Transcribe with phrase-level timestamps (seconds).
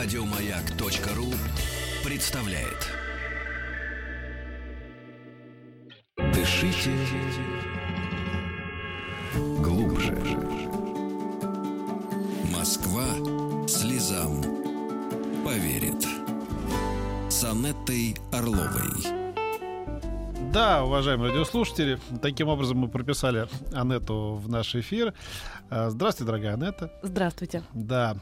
[0.00, 1.26] Радиомаяк.ру
[2.08, 2.86] представляет.
[6.32, 6.92] Дышите
[9.60, 10.16] глубже.
[12.56, 13.06] Москва
[13.66, 14.40] слезам
[15.44, 16.06] поверит.
[17.28, 19.02] С Анеттой Орловой.
[20.52, 25.12] Да, уважаемые радиослушатели, таким образом мы прописали Анету в наш эфир.
[25.70, 26.92] А, здравствуйте, дорогая Анетта.
[27.02, 27.64] Здравствуйте.
[27.74, 28.16] Да.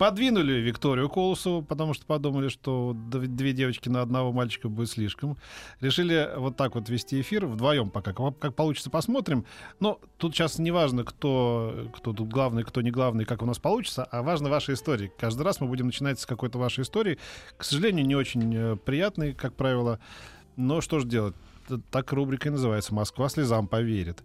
[0.00, 5.36] Подвинули Викторию Колосову, потому что подумали, что две девочки на одного мальчика будет слишком.
[5.80, 8.14] Решили вот так вот вести эфир вдвоем пока.
[8.14, 9.44] Как получится, посмотрим.
[9.78, 13.58] Но тут сейчас не важно, кто, кто тут главный, кто не главный, как у нас
[13.58, 15.12] получится, а важно ваша история.
[15.18, 17.18] Каждый раз мы будем начинать с какой-то вашей истории.
[17.58, 20.00] К сожалению, не очень э, приятной, как правило.
[20.56, 21.36] Но что же делать?
[21.90, 24.24] так рубрика и называется «Москва слезам поверит».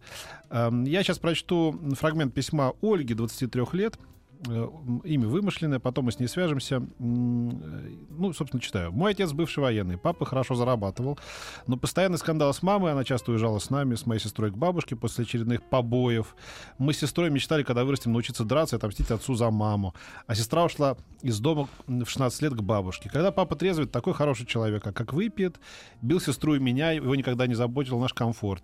[0.49, 3.99] Эм, я сейчас прочту фрагмент письма Ольги, 23 лет,
[4.45, 6.83] имя вымышленное, потом мы с ней свяжемся.
[6.99, 8.91] Ну, собственно, читаю.
[8.91, 11.19] Мой отец бывший военный, папа хорошо зарабатывал,
[11.67, 14.95] но постоянный скандал с мамой, она часто уезжала с нами, с моей сестрой к бабушке
[14.95, 16.35] после очередных побоев.
[16.77, 19.93] Мы с сестрой мечтали, когда вырастем, научиться драться и отомстить отцу за маму.
[20.27, 23.09] А сестра ушла из дома в 16 лет к бабушке.
[23.09, 25.59] Когда папа трезвый, такой хороший человек, а как выпьет,
[26.01, 28.63] бил сестру и меня, его никогда не заботил наш комфорт.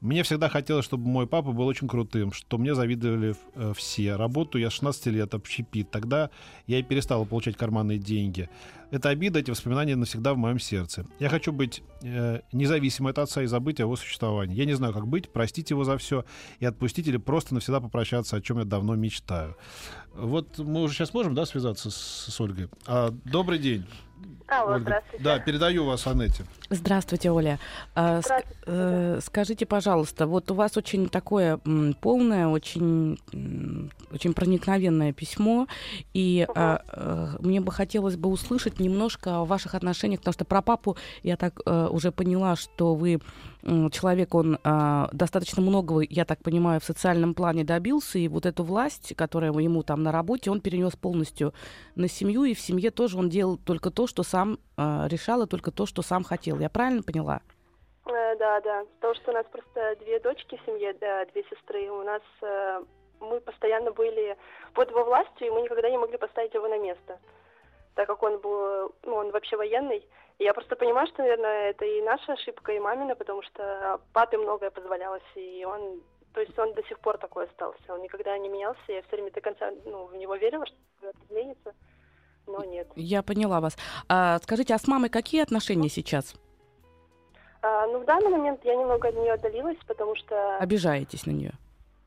[0.00, 4.16] Мне всегда хотелось, чтобы мой папа был очень крутым, что мне завидовали э, все.
[4.16, 5.90] Работу я с 16 лет общепит.
[5.90, 6.30] Тогда
[6.66, 8.48] я и перестала получать карманные деньги.
[8.90, 11.06] Это обида, эти воспоминания навсегда в моем сердце.
[11.18, 14.54] Я хочу быть э, независимой от отца и забыть о его существовании.
[14.54, 16.24] Я не знаю, как быть, простить его за все
[16.60, 19.56] и отпустить или просто навсегда попрощаться, о чем я давно мечтаю.
[20.14, 22.68] Вот мы уже сейчас можем, да, связаться с, с Ольгой?
[22.86, 23.86] А, добрый день.
[24.48, 24.80] Алло, Ольга.
[24.80, 25.24] здравствуйте.
[25.24, 26.44] Да, передаю вас Анете.
[26.68, 27.58] Здравствуйте, Оля.
[27.94, 28.58] А, здравствуйте.
[28.66, 35.66] Э, скажите, пожалуйста, вот у вас очень такое м, полное, очень, м, очень проникновенное письмо,
[36.12, 36.58] и угу.
[36.58, 40.96] а, а, мне бы хотелось бы услышать немножко о ваших отношениях, потому что про папу
[41.22, 43.20] я так а, уже поняла, что вы
[43.90, 48.64] человек, он а, достаточно многого, я так понимаю, в социальном плане добился, и вот эту
[48.64, 51.54] власть, которая ему там на работе, он перенес полностью
[51.94, 55.46] на семью, и в семье тоже он делал только то, что сам а, решал, и
[55.46, 56.58] только то, что сам хотел.
[56.58, 57.40] Я правильно поняла?
[58.06, 58.84] Э, да, да.
[58.96, 61.90] Потому что у нас просто две дочки в семье, да, две сестры.
[61.90, 62.82] У нас э,
[63.20, 64.36] мы постоянно были
[64.74, 67.18] под его властью, и мы никогда не могли поставить его на место,
[67.94, 70.06] так как он был, ну, он вообще военный.
[70.38, 74.70] Я просто понимаю, что, наверное, это и наша ошибка, и мамина, потому что папе многое
[74.70, 76.00] позволялось, и он,
[76.34, 77.94] то есть он до сих пор такой остался.
[77.94, 81.18] Он никогда не менялся, я все время до конца ну, в него верила, что это
[81.28, 81.74] изменится,
[82.46, 82.88] но нет.
[82.96, 83.76] Я поняла вас.
[84.08, 86.34] А, скажите, а с мамой какие отношения сейчас?
[87.60, 90.56] А, ну, в данный момент я немного от нее отдалилась, потому что...
[90.58, 91.52] Обижаетесь на нее?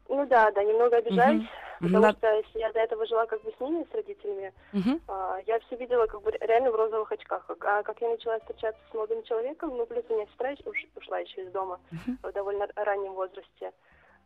[0.09, 1.43] Ну да, да, немного обижаюсь.
[1.43, 1.64] Угу.
[1.79, 2.13] Потому На...
[2.13, 5.01] что если я до этого жила как бы с ними, с родителями, uh-huh.
[5.07, 7.49] а, я все видела как бы реально в розовых очках.
[7.49, 11.19] А как я начала встречаться с молодым человеком, ну плюс у меня сестра уш, ушла
[11.19, 12.29] еще из дома uh-huh.
[12.29, 13.71] в довольно раннем возрасте.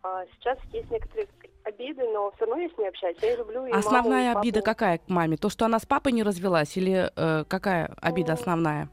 [0.01, 1.27] А, сейчас есть некоторые
[1.63, 3.17] обиды, но все равно я с ней общаюсь.
[3.21, 5.35] Я люблю и Основная маму, и обида какая к маме?
[5.35, 8.89] То, что она с папой не развелась, или э, какая обида основная?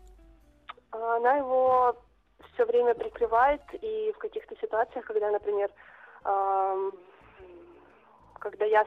[0.91, 1.97] Она его
[2.55, 5.71] все время прикрывает, и в каких-то ситуациях, когда, например,
[6.25, 6.91] э,
[8.39, 8.85] когда я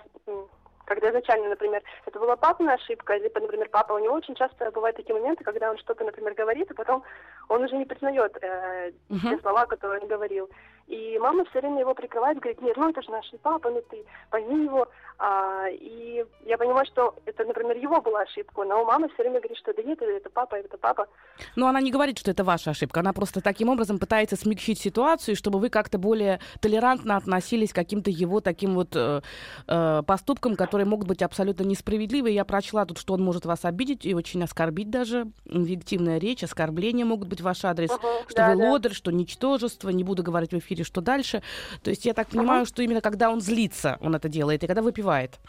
[0.90, 4.98] когда изначально, например, это была папина ошибка, либо, например, папа, у него очень часто бывают
[4.98, 7.04] такие моменты, когда он что-то, например, говорит, и потом
[7.48, 9.20] он уже не признает э, uh-huh.
[9.22, 10.50] те слова, которые он говорил.
[10.90, 14.04] И мама все время его прикрывает, говорит, нет, ну это же наш папа, ну ты
[14.32, 14.88] пойми его.
[15.22, 19.58] А, и я понимаю, что это, например, его была ошибка, но мама все время говорит,
[19.58, 21.08] что да нет, это папа, это папа.
[21.56, 25.36] Но она не говорит, что это ваша ошибка, она просто таким образом пытается смягчить ситуацию,
[25.36, 29.22] чтобы вы как-то более толерантно относились к каким-то его таким вот э,
[29.68, 32.32] э, поступкам, которые могут быть абсолютно несправедливы.
[32.32, 35.28] Я прочла тут, что он может вас обидеть и очень оскорбить даже.
[35.46, 38.70] Инвективная речь, оскорбления могут быть в ваш адрес, uh-huh, что да, вы да.
[38.70, 41.44] лодырь, что ничтожество, не буду говорить в эфире или что дальше.
[41.84, 44.82] То есть я так понимаю, что именно когда он злится, он это делает, и когда
[44.82, 45.40] выпивает.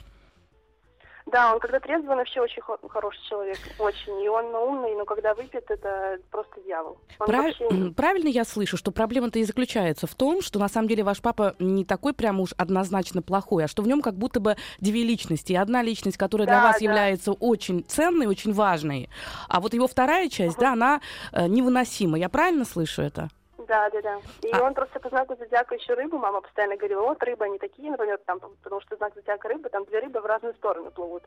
[1.26, 4.20] Да, он когда трезвый, он вообще очень хо- хороший человек, очень.
[4.22, 6.98] И он умный, но когда выпьет, это просто дьявол.
[7.18, 7.44] Прав...
[7.44, 7.90] Вообще...
[7.96, 11.54] Правильно я слышу, что проблема-то и заключается в том, что на самом деле ваш папа
[11.58, 15.52] не такой прям уж однозначно плохой, а что в нем как будто бы две личности.
[15.52, 16.84] И одна личность, которая да, для вас да.
[16.84, 19.08] является очень ценной, очень важной,
[19.48, 20.60] а вот его вторая часть, uh-huh.
[20.60, 21.00] да, она
[21.32, 22.18] э, невыносима.
[22.18, 23.28] Я правильно слышу это?
[23.70, 24.20] Да, да, да.
[24.42, 24.64] И а...
[24.64, 28.18] он просто по знаку зодиака еще рыбу, мама постоянно говорила, вот рыбы они такие, например,
[28.26, 31.22] там, потому что знак зодиака рыбы, там две рыбы в разные стороны плывут.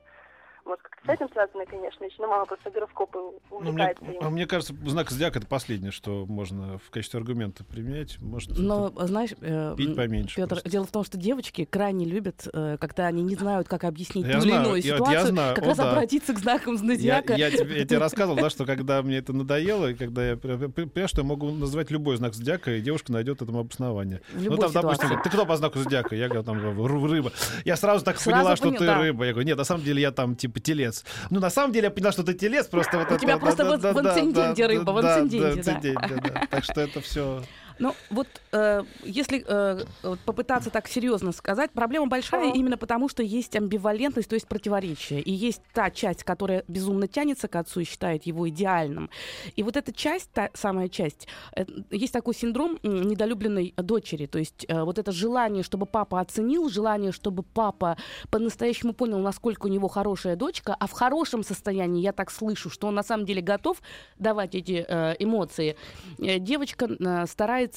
[0.66, 3.20] Может, как-то с этим связано, конечно, еще, но мама просто гороскопы
[3.52, 4.24] увлекается ну, мне, им.
[4.26, 8.20] а мне кажется, знак зодиака это последнее, что можно в качестве аргумента применять.
[8.22, 10.36] Может, Но, знаешь, э, пить поменьше.
[10.36, 10.70] Петр, просто.
[10.70, 14.34] дело в том, что девочки крайне любят, э, когда они не знают, как объяснить Я
[14.34, 15.92] ту или знаю, иную я- вот я ситуацию, знаю, как о, раз да.
[15.92, 17.34] обратиться к знакам Я, зодиака.
[17.36, 21.08] я тебе, я тебе рассказывал, да, что когда мне это надоело, и когда я понял,
[21.08, 24.22] что я могу назвать любой знак зодиака, и девушка найдет этому обоснование.
[24.34, 25.24] Ну, любой там, допустим, ситуации.
[25.24, 26.16] ты кто по знаку зодиака?
[26.16, 27.32] Я говорю, там, ры- рыба.
[27.66, 29.00] Я сразу так Сразу поняла, что понял, ты да.
[29.00, 29.26] рыба.
[29.26, 31.04] Я говорю, нет, на самом деле я там, типа, телец.
[31.30, 33.40] Ну, на самом деле я поняла, что ты телец, просто вот У это- тебя да,
[33.40, 36.48] просто в- инциденте рыба, в инциденте, да.
[36.50, 37.44] Так что это все...
[37.84, 39.84] Ну, вот э, если э,
[40.26, 42.58] попытаться так серьезно сказать, проблема большая Ага.
[42.58, 45.20] именно потому, что есть амбивалентность, то есть противоречие.
[45.20, 49.10] И есть та часть, которая безумно тянется к отцу и считает его идеальным.
[49.58, 51.28] И вот эта часть, та самая часть,
[51.58, 54.28] э, есть такой синдром недолюбленной дочери.
[54.28, 57.98] То есть э, вот это желание, чтобы папа оценил, желание, чтобы папа
[58.32, 62.88] по-настоящему понял, насколько у него хорошая дочка, а в хорошем состоянии я так слышу, что
[62.88, 63.82] он на самом деле готов
[64.18, 65.76] давать эти э, эмоции.
[66.18, 67.73] Э, девочка э, старается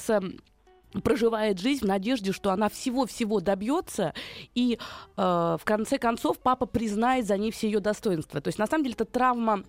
[1.03, 4.13] проживает жизнь в надежде, что она всего-всего добьется,
[4.55, 4.79] и
[5.17, 8.41] э, в конце концов папа признает за ней все ее достоинства.
[8.41, 9.63] То есть на самом деле это травма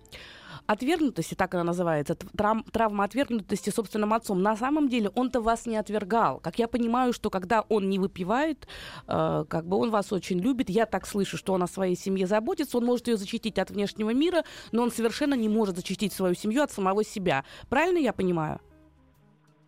[0.65, 4.41] отвергнутости, так она называется, т- трам- травма отвергнутости собственным отцом.
[4.41, 6.39] На самом деле он-то вас не отвергал.
[6.39, 8.67] Как я понимаю, что когда он не выпивает,
[9.07, 12.27] э, как бы он вас очень любит, я так слышу, что он о своей семье
[12.27, 16.35] заботится, он может ее защитить от внешнего мира, но он совершенно не может защитить свою
[16.35, 17.43] семью от самого себя.
[17.67, 18.61] Правильно я понимаю?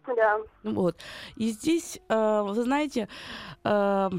[0.08, 0.40] Да.
[0.64, 0.98] Вот.
[1.36, 3.08] И здесь, э, вы знаете,
[3.64, 4.10] э,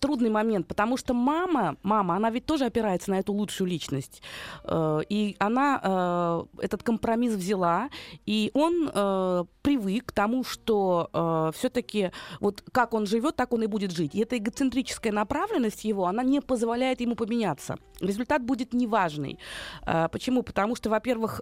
[0.00, 4.22] трудный момент, потому что мама, мама, она ведь тоже опирается на эту лучшую личность.
[4.64, 7.88] Э, и она этот компромисс взяла,
[8.26, 8.88] и он
[9.62, 12.10] привык к тому, что все-таки
[12.40, 14.14] вот как он живет, так он и будет жить.
[14.14, 17.76] И эта эгоцентрическая направленность его, она не позволяет ему поменяться.
[18.00, 19.38] Результат будет неважный.
[20.10, 20.42] Почему?
[20.42, 21.40] Потому что, во-первых,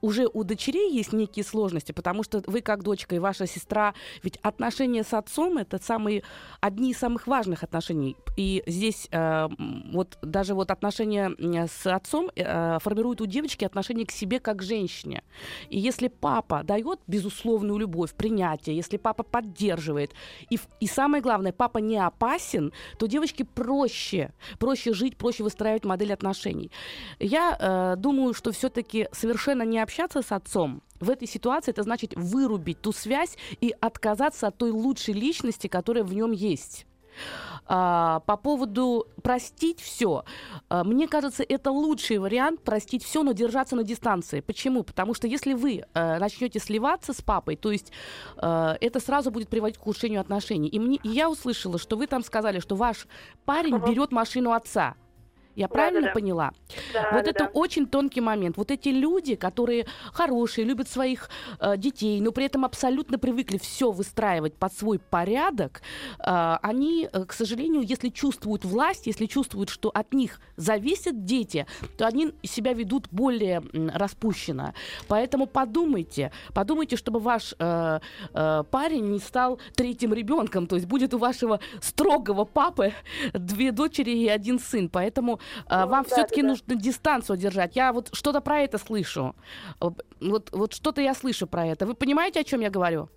[0.00, 4.38] уже у дочерей есть некие сложности, потому что вы как дочка и ваша сестра, ведь
[4.42, 6.22] отношения с отцом это самые
[6.60, 8.16] одни из самых важных отношений.
[8.36, 9.48] И здесь э,
[9.92, 14.62] вот даже вот отношения м, с отцом э, формируют у девочки отношение к себе как
[14.62, 15.22] женщине.
[15.70, 20.12] И если папа дает безусловную любовь, принятие, если папа поддерживает,
[20.50, 26.12] и, и самое главное, папа не опасен, то девочке проще, проще жить, проще выстраивать модель
[26.12, 26.70] отношений.
[27.18, 32.14] Я э, думаю, что все-таки совершенно не общаться с отцом в этой ситуации это значит
[32.14, 36.86] вырубить ту связь и отказаться от той лучшей личности, которая в нем есть.
[37.66, 40.24] А, по поводу простить все,
[40.70, 44.40] мне кажется, это лучший вариант простить все, но держаться на дистанции.
[44.40, 44.82] Почему?
[44.82, 47.92] Потому что если вы э, начнете сливаться с папой, то есть
[48.36, 50.68] э, это сразу будет приводить к ухудшению отношений.
[50.68, 53.06] И, мне, и я услышала, что вы там сказали, что ваш
[53.44, 54.94] парень берет машину отца.
[55.54, 56.12] Я Да, правильно да, да.
[56.12, 56.52] поняла?
[56.92, 57.50] Да, вот да, это да.
[57.52, 58.56] очень тонкий момент.
[58.56, 61.28] Вот эти люди, которые хорошие, любят своих
[61.60, 65.82] э, детей, но при этом абсолютно привыкли все выстраивать под свой порядок,
[66.18, 71.66] э, они, э, к сожалению, если чувствуют власть, если чувствуют, что от них зависят дети,
[71.98, 74.74] то они себя ведут более м, распущенно.
[75.08, 78.00] Поэтому подумайте, подумайте, чтобы ваш э,
[78.34, 82.92] э, парень не стал третьим ребенком, то есть будет у вашего строгого папы
[83.34, 84.88] две дочери и один сын.
[84.88, 86.52] Поэтому э, Ну, вам да, все-таки да, да.
[86.52, 87.76] нужно дистанцию держать.
[87.76, 89.34] Я вот что-то про это слышу.
[89.80, 91.86] Вот, вот что-то я слышу про это.
[91.86, 93.08] Вы понимаете, о чем я говорю?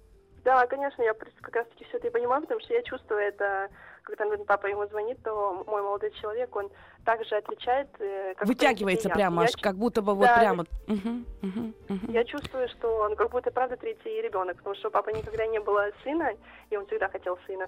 [0.45, 3.68] Да, конечно, я как раз-таки все это и понимаю, потому что я чувствую это,
[4.04, 6.69] когда например, папа ему звонит, то мой молодой человек, он
[7.03, 7.88] также отвечает.
[8.00, 9.15] э, Как Вытягивается я.
[9.15, 10.65] прямо, Я аж как будто бы вот Да, прямо.
[10.86, 12.12] Мгм, мгм, мгм.
[12.12, 15.60] Я чувствую, что он как будто правда третий ребенок, потому что у папы никогда не
[15.60, 16.29] было сына,
[16.70, 17.67] и он всегда хотел сына.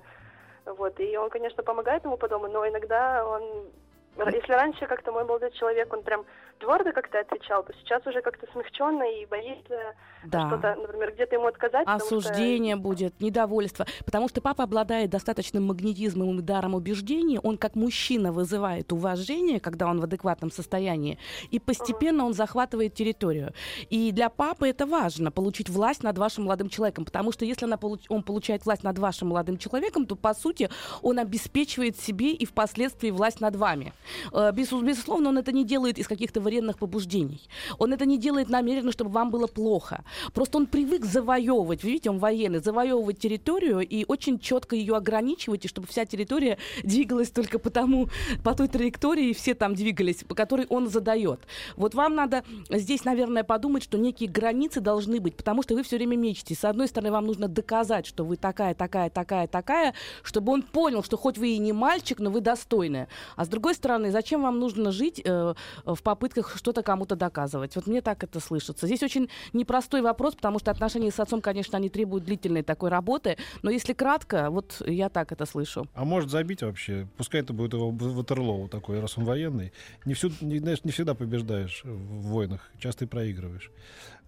[0.66, 3.72] Вот, и он, конечно, помогает ему по дому, но иногда он...
[4.26, 6.26] Если раньше как-то мой молодой человек, он прям
[6.60, 9.94] твердо как-то отвечал, то сейчас уже как-то смягченно и боится
[10.26, 10.48] Да.
[10.48, 11.86] что-то, например, где-то ему отказать.
[11.86, 13.86] потому что- Осуждение будет, недовольство.
[14.06, 17.40] Потому что папа обладает достаточным магнетизмом и даром убеждений.
[17.44, 21.20] Он как мужчина вызывает уважение, когда он в адекватном состоянии.
[21.52, 23.54] И постепенно он захватывает территорию.
[23.90, 27.06] И для папы это важно, получить власть над вашим молодым человеком.
[27.06, 27.78] Потому что если она
[28.10, 30.70] он получает власть над вашим молодым человеком, то, по сути,
[31.04, 33.94] он обеспечивает себе и впоследствии власть над вами.
[34.32, 37.42] Э, безу- Безусловно, он это не делает из каких-то вредных побуждений.
[37.78, 40.04] Он это не делает намеренно, чтобы вам было плохо.
[40.34, 45.66] Просто он привык завоевывать, вы видите, он военный, завоевывать территорию и очень четко ее ограничивать,
[45.66, 48.08] и чтобы вся территория двигалась только по тому,
[48.44, 51.40] по той траектории, все там двигались, по которой он задает.
[51.76, 55.98] Вот вам надо здесь, наверное, подумать, что некие границы должны быть, потому что вы все
[55.98, 56.56] время мечете.
[56.56, 61.04] С одной стороны, вам нужно доказать, что вы такая, такая, такая, такая, чтобы он понял,
[61.04, 63.08] что хоть вы и не мальчик, но вы достойная.
[63.36, 65.54] А с другой стороны, стороны, зачем вам нужно жить э,
[65.86, 67.76] в попытках что-то кому-то доказывать?
[67.76, 68.88] Вот мне так это слышится.
[68.88, 73.38] Здесь очень непростой вопрос, потому что отношения с отцом, конечно, они требуют длительной такой работы,
[73.64, 75.88] но если кратко, вот я так это слышу.
[75.94, 77.08] А может забить вообще?
[77.18, 79.72] Пускай это будет его Ватерлоу такой, раз он военный.
[80.06, 83.72] Не, всю, не, знаешь, не всегда побеждаешь в войнах, часто и проигрываешь.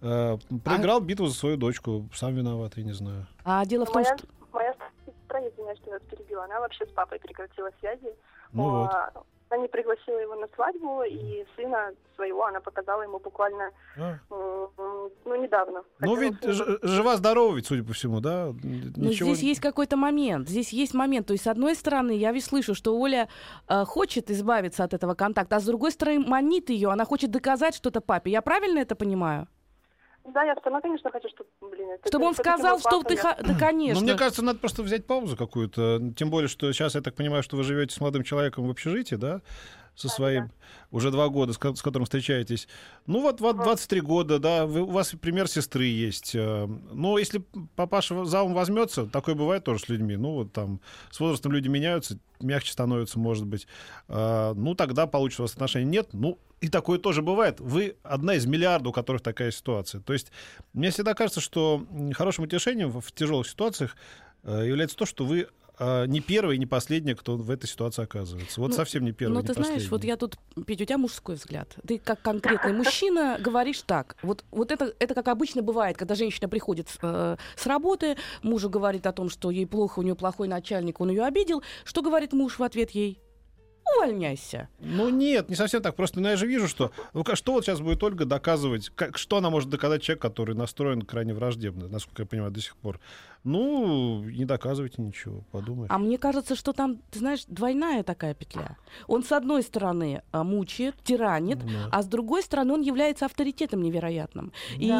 [0.02, 1.00] Э, проиграл а...
[1.00, 3.26] битву за свою дочку, сам виноват, я не знаю.
[3.44, 4.26] А дело в том, моя, что...
[4.52, 4.74] Моя
[5.06, 8.14] сестра, извиняюсь, что я вас перебила, она вообще с папой прекратила связи.
[8.52, 9.26] Ну О, вот.
[9.50, 14.18] Она не пригласила его на свадьбу, и сына своего она показала ему буквально А.
[14.30, 15.82] м, ну, недавно.
[15.98, 16.34] Ну ведь
[16.82, 18.52] жива-здорова ведь, судя по всему, да?
[18.62, 20.48] Ну, здесь есть какой-то момент.
[20.48, 21.26] Здесь есть момент.
[21.26, 23.28] То есть, с одной стороны, я ведь слышу, что Оля
[23.68, 27.74] э, хочет избавиться от этого контакта, а с другой стороны, манит ее, она хочет доказать
[27.74, 28.30] что-то папе.
[28.30, 29.48] Я правильно это понимаю?
[30.24, 33.16] Да, я сама, конечно, хочу, чтобы, блин, это Чтобы он сказал, что ты...
[33.16, 34.00] ха- Да, конечно.
[34.00, 36.12] Ну, мне кажется, надо просто взять паузу какую-то.
[36.16, 39.16] Тем более, что сейчас, я так понимаю, что вы живете с молодым человеком в общежитии,
[39.16, 39.40] да?
[39.94, 40.50] Со Да, своим,
[40.90, 42.68] уже два года, с, с которым встречаетесь.
[43.06, 46.34] Ну, вот, вот 23 года, да, вы- у вас пример сестры есть.
[46.34, 47.44] э, Но если
[47.76, 50.80] папаша за ум возьмется, такое бывает тоже с людьми, ну, вот там,
[51.10, 53.66] с возрастом люди меняются, мягче становятся, может быть.
[54.08, 55.84] А, Ну, тогда получится у вас отношения.
[55.90, 57.60] Нет, ну, и такое тоже бывает.
[57.60, 60.00] Вы одна из миллиарда, у которых такая ситуация.
[60.00, 60.30] То есть
[60.72, 63.96] мне всегда кажется, что хорошим утешением в, в тяжелых ситуациях
[64.44, 65.48] э, является то, что вы
[65.80, 68.60] э, не первый и не последний, кто в этой ситуации оказывается.
[68.60, 69.90] Вот Ну, совсем не первый, Но не ты знаешь, последний.
[69.90, 71.74] вот я тут, Петя, у тебя мужской взгляд.
[71.86, 74.16] Ты как конкретный мужчина говоришь так.
[74.22, 79.06] Вот, вот это, это как обычно бывает, когда женщина приходит э, с работы, мужу говорит
[79.06, 81.62] о том, что ей плохо, у нее плохой начальник, он ее обидел.
[81.84, 83.18] Что говорит муж в ответ ей?
[83.96, 84.68] Увольняйся.
[84.78, 85.94] Ну нет, не совсем так.
[85.96, 89.36] Просто ну, я же вижу, что ну, что вот сейчас будет Ольга доказывать, как, что
[89.36, 93.00] она может доказать человек, который настроен крайне враждебно, насколько я понимаю, до сих пор.
[93.44, 95.90] Ну, не доказывайте ничего, подумаешь.
[95.90, 98.76] А мне кажется, что там, ты знаешь, двойная такая петля.
[99.06, 101.88] Он, с одной стороны, а, мучает, тиранит, Да.
[101.90, 104.52] а с другой стороны, он является авторитетом невероятным.
[104.76, 104.92] И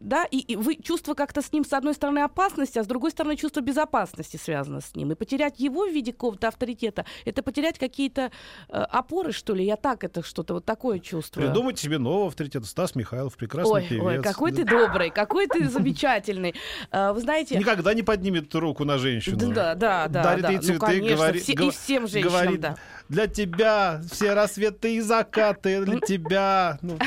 [0.00, 0.24] Да.
[0.30, 3.36] и, и вы чувство как-то с ним, с одной стороны, опасности, а с другой стороны,
[3.36, 5.12] чувство безопасности связано с ним.
[5.12, 8.30] И потерять его в виде какого-то авторитета, это потерять какие-то
[8.68, 9.64] э, опоры, что ли.
[9.64, 11.46] Я так это что-то вот такое чувствую.
[11.48, 12.66] Придумайте себе нового авторитета.
[12.66, 14.04] Стас Михайлов, прекрасный Ой, певец.
[14.04, 14.56] ой, какой Да.
[14.58, 16.54] ты добрый, какой ты замечательный.
[16.90, 17.56] А, Вы знаете...
[17.58, 19.38] Никогда не поднимет руку на женщину.
[19.54, 20.48] Да, да, да, Дарит да.
[20.50, 22.76] ей Ну, цветы, конечно, говорит- все- и всем женщинам, говорит, да.
[23.08, 26.78] Для тебя все рассветы и закаты, для тебя.
[26.82, 26.98] Ну,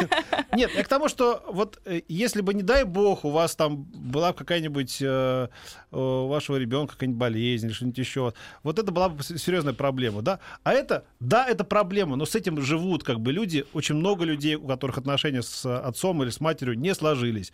[0.56, 3.84] Нет, я к тому, что вот э, если бы, не дай бог, у вас там
[3.84, 5.48] была какая-нибудь, э,
[5.92, 8.32] у вашего ребенка какая-нибудь болезнь или что-нибудь еще,
[8.62, 10.40] вот это была бы серьезная проблема, да?
[10.62, 14.56] А это, да, это проблема, но с этим живут как бы люди, очень много людей,
[14.56, 17.52] у которых отношения с отцом или с матерью не сложились.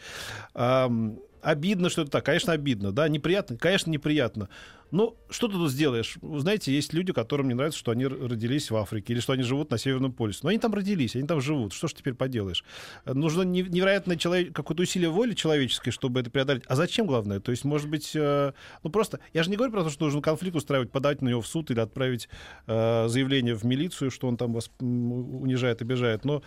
[1.42, 2.24] Обидно, что это так.
[2.24, 4.48] Конечно, обидно, да, неприятно, конечно, неприятно.
[4.92, 6.18] Но что ты тут сделаешь?
[6.20, 9.42] Вы знаете, есть люди, которым не нравится, что они родились в Африке или что они
[9.42, 10.40] живут на Северном полюсе.
[10.42, 11.72] Но они там родились, они там живут.
[11.72, 12.62] Что ж теперь поделаешь?
[13.06, 16.64] Нужно не- невероятное человек, какое-то усилие воли человеческой, чтобы это преодолеть.
[16.66, 17.40] А зачем, главное?
[17.40, 18.52] То есть, может быть, э,
[18.84, 19.18] ну просто...
[19.32, 21.70] Я же не говорю про то, что нужно конфликт устраивать, подать на него в суд
[21.70, 22.28] или отправить
[22.66, 26.26] э, заявление в милицию, что он там вас унижает, обижает.
[26.26, 26.42] Но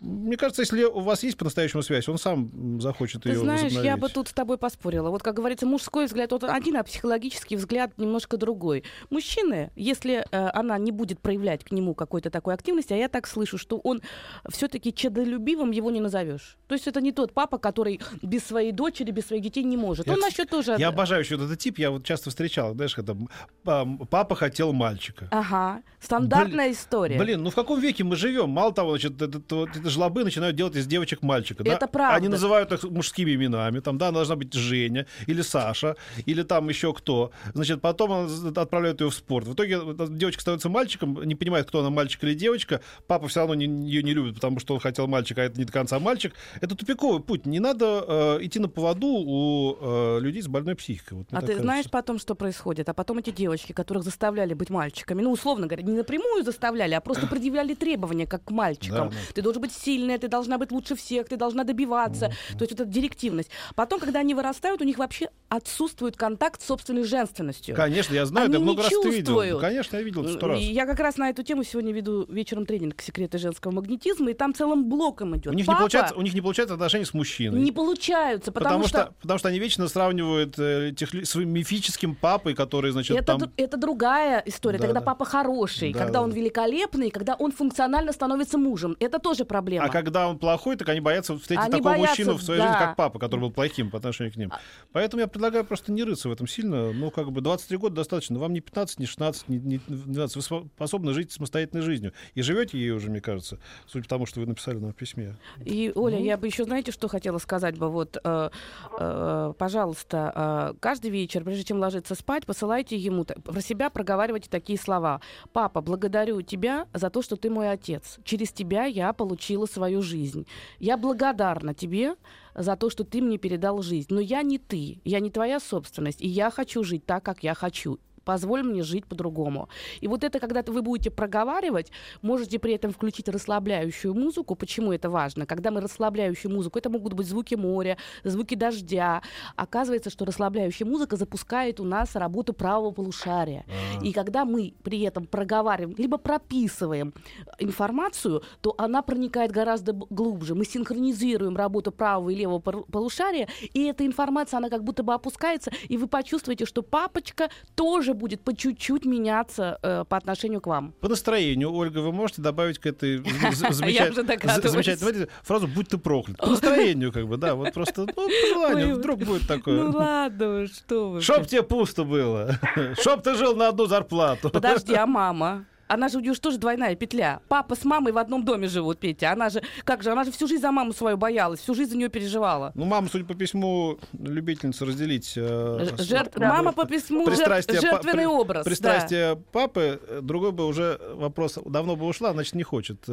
[0.00, 3.96] мне кажется, если у вас есть по-настоящему связь, он сам захочет Ты ее знаешь, я
[3.96, 5.08] бы тут с тобой поспорила.
[5.10, 8.84] Вот, как говорится, мужской взгляд вот один, а психологический взгляд немножко другой.
[9.08, 13.26] Мужчины, если э, она не будет проявлять к нему какой-то такой активности, а я так
[13.26, 14.02] слышу, что он
[14.50, 16.58] все-таки чадолюбивым его не назовешь.
[16.66, 20.06] То есть это не тот папа, который без своей дочери, без своих детей не может.
[20.06, 20.76] Я, он насчет тоже...
[20.78, 23.16] Я обожаю еще этот тип, я вот часто встречал, знаешь, когда
[23.64, 25.28] папа хотел мальчика.
[25.30, 27.18] Ага, стандартная история.
[27.18, 28.50] Блин, ну в каком веке мы живем?
[28.50, 31.64] Мало того, значит, это, это, эти жлобы начинают делать из девочек мальчика.
[31.64, 31.72] да?
[31.72, 32.16] Это правда.
[32.16, 33.80] Они называют их мужскими именами.
[33.80, 37.30] Там, да, она должна быть Женя или Саша, или там еще кто.
[37.54, 39.46] Значит, потом отправляют ее в спорт.
[39.46, 42.80] В итоге эта девочка становится мальчиком, не понимает, кто она, мальчик или девочка.
[43.06, 45.64] Папа все равно не, ее не любит, потому что он хотел мальчика, а это не
[45.64, 46.34] до конца мальчик.
[46.60, 47.46] Это тупиковый путь.
[47.46, 51.18] Не надо э, идти на поводу у э, людей с больной психикой.
[51.18, 51.62] Вот А ты кажется.
[51.62, 52.88] знаешь потом, что происходит?
[52.88, 57.00] А потом эти девочки, которых заставляли быть мальчиками, ну, условно говоря, не напрямую заставляли, а
[57.00, 59.10] просто предъявляли требования, как к мальчикам.
[59.10, 59.34] Да, да.
[59.34, 62.28] Ты должен быть сильная, ты должна быть лучше всех, ты должна добиваться.
[62.58, 63.50] То есть вот эта директивность.
[63.74, 67.74] Потом, когда они вырастают, у них вообще отсутствует контакт с собственной женственностью.
[67.76, 69.16] Конечно, я знаю, Они не много раз это видел.
[69.34, 69.60] чувствуют.
[69.60, 70.58] Конечно, я видел сто раз.
[70.60, 74.34] И я как раз на эту тему сегодня веду вечером тренинг «Секреты женского магнетизма», и
[74.34, 75.48] там целым блоком идет.
[75.48, 77.60] У них, не Папа получается, у них не получается отношения с мужчиной.
[77.60, 79.14] не получаются, потому, Потому, что...
[79.20, 83.52] потому что они вечно сравнивают э, лю- своим мифическим папой, который, значит, это, там...
[83.56, 84.78] это другая история.
[84.78, 85.06] Да, когда да.
[85.06, 86.36] папа хороший, Да, когда да, он да.
[86.36, 88.96] великолепный, когда он функционально становится мужем.
[89.00, 89.65] Это тоже проблема.
[89.66, 89.86] Проблема.
[89.86, 92.68] А когда он плохой, так они боятся встретить Они такого боятся, мужчину в своей да.
[92.68, 94.50] жизни, как папа, который был плохим по отношению к ним.
[94.52, 94.60] А
[94.92, 96.92] Поэтому я предлагаю просто не рыться в этом сильно.
[96.92, 98.38] Ну, как бы 23 года достаточно.
[98.38, 100.36] Вам не 15, не 16, не, не 12.
[100.36, 102.12] Вы спо- способны жить самостоятельной жизнью.
[102.34, 105.36] И живете ей уже, мне кажется, судя по тому, что вы написали нам в письме.
[105.64, 107.88] И, Оля, я бы еще, знаете, что хотела сказать бы?
[107.88, 108.50] Вот, э,
[108.98, 114.78] э, пожалуйста, э, каждый вечер, прежде чем ложиться спать, посылайте ему, про себя проговаривайте такие
[114.78, 115.20] слова.
[115.52, 118.18] «Папа, благодарю тебя за то, что ты мой отец.
[118.24, 119.12] Через тебя я
[119.56, 120.46] получила свою жизнь.
[120.80, 122.14] Я благодарна тебе
[122.54, 124.08] за то, что ты мне передал жизнь.
[124.10, 127.54] Но я не ты, я не твоя собственность, и я хочу жить так, как я
[127.54, 127.98] хочу.
[128.26, 129.68] Позволь мне жить по-другому.
[130.00, 131.92] И вот это, когда вы будете проговаривать,
[132.22, 134.56] можете при этом включить расслабляющую музыку.
[134.56, 135.46] Почему это важно?
[135.46, 139.22] Когда мы расслабляющую музыку, это могут быть звуки моря, звуки дождя.
[139.54, 143.64] Оказывается, что расслабляющая музыка запускает у нас работу правого полушария.
[144.02, 147.14] И когда мы при этом проговариваем, либо прописываем
[147.60, 150.56] информацию, то она проникает гораздо глубже.
[150.56, 155.70] Мы синхронизируем работу правого и левого полушария, и эта информация, она как будто бы опускается,
[155.88, 160.92] и вы почувствуете, что папочка тоже будет по чуть-чуть меняться э, по отношению к вам.
[161.00, 163.18] По настроению, Ольга, вы можете добавить к этой
[163.52, 166.38] замечательной фразу «будь ты проклят».
[166.38, 169.82] По настроению, как бы, да, вот просто, ну, желанию, вдруг будет Ну такое.
[169.84, 171.20] ладно, что вы.
[171.20, 172.58] Чтоб тебе пусто было.
[173.00, 174.50] Чтоб ты жил на одну зарплату.
[174.50, 175.66] Подожди, а мама?
[175.88, 177.40] Она же у нее же тоже двойная петля.
[177.48, 179.32] Папа с мамой в одном доме живут, Петя.
[179.32, 181.96] Она же, как же, она же всю жизнь за маму свою боялась, всю жизнь за
[181.96, 182.72] нее переживала.
[182.74, 187.80] Ну, мама, судя по письму, любительница разделить э, жертв- с- Мама по письму жертв- пристрастие
[187.80, 188.64] па- жертвенный при- образ.
[188.64, 188.70] да.
[188.70, 193.04] Пристрастие папы, э, другой бы уже вопрос давно бы ушла, значит, не хочет.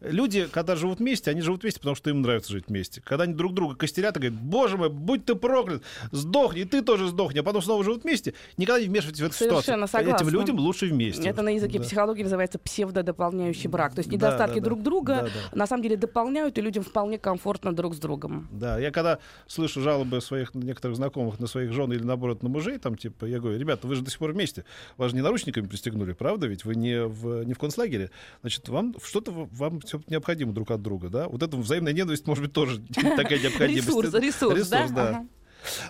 [0.00, 3.00] Люди, когда живут вместе, они живут вместе, потому что им нравится жить вместе.
[3.02, 6.82] Когда они друг друга костерят и говорят, боже мой, будь ты проклят, сдохни, и ты
[6.82, 10.08] тоже сдохни, а потом снова живут вместе, никогда не вмешивайтесь в эту Совершенно ситуацию.
[10.10, 10.38] Этим согласна.
[10.38, 11.28] людям лучше вместе.
[11.28, 11.84] Это на языке Да.
[11.84, 13.94] психологии называется псевдодополняющий брак.
[13.94, 14.64] То есть недостатки да, да.
[14.64, 15.56] друг друга Да, да.
[15.56, 18.48] на самом деле дополняют, и людям вполне комфортно друг с другом.
[18.50, 22.78] Да, я когда слышу жалобы своих некоторых знакомых на своих жен или наоборот на мужей,
[22.78, 24.64] там типа, я говорю, ребята, вы же до сих пор вместе,
[24.96, 26.46] вас же не наручниками пристегнули, правда?
[26.46, 28.10] Ведь вы не в, не в концлагере.
[28.40, 31.28] Значит, вам что-то вам всё необходимо друг от друга, да?
[31.28, 32.80] Вот эта взаимная ненависть, может быть, тоже
[33.16, 33.88] такая необходимость.
[33.88, 35.02] Ресурс, ресурс, Ресурс, да?
[35.04, 35.08] да.
[35.08, 35.26] Ага.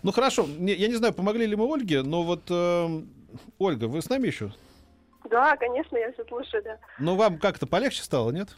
[0.02, 3.09] Ну хорошо, я не знаю, помогли ли мы Ольге, но вот эм,
[3.59, 4.50] Ольга, вы с нами еще?
[5.30, 6.78] Да, конечно, я все слушаю, да.
[6.99, 8.49] Ну вам как-то полегче стало, нет?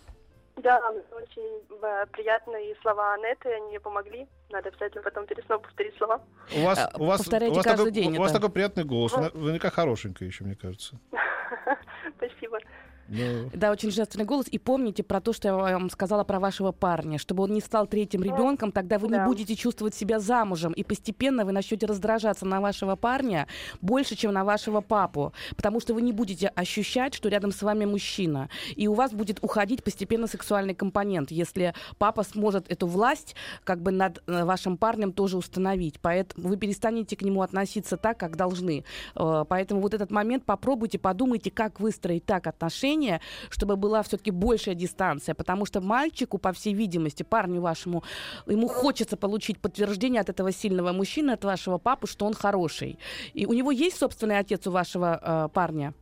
[0.56, 0.78] Да,
[1.10, 4.26] очень э, приятно, и слова Анетты, они мне помогли.
[4.50, 6.22] Надо обязательно потом перед сном повторить слова.
[6.54, 8.40] У вас, Э, у вас, повторяйте у вас, каждый такой, день у вас это.
[8.40, 10.98] такой приятный голос, вы наверняка хорошенькая еще, мне кажется.
[12.16, 12.58] Спасибо.
[13.12, 14.46] Ну, Да, очень женственный голос.
[14.50, 17.86] И помните про то, что я вам сказала про вашего парня, чтобы он не стал
[17.86, 19.26] третьим ребенком, тогда вы не да.
[19.26, 23.46] будете чувствовать себя замужем, и постепенно вы начнете раздражаться на вашего парня
[23.80, 27.84] больше, чем на вашего папу, потому что вы не будете ощущать, что рядом с вами
[27.84, 33.82] мужчина, и у вас будет уходить постепенно сексуальный компонент, если папа сможет эту власть как
[33.82, 38.36] бы над э, вашим парнем тоже установить, поэтому вы перестанете к нему относиться так, как
[38.36, 38.84] должны.
[39.14, 43.01] Э, Поэтому вот этот момент попробуйте, подумайте, как выстроить так отношения,
[43.50, 48.02] чтобы была все-таки большая дистанция, потому что мальчику, по всей видимости, парню вашему,
[48.46, 52.98] ему хочется получить подтверждение от этого сильного мужчины, от вашего папы, что он хороший.
[53.34, 55.94] И у него есть собственный отец у вашего э, парня?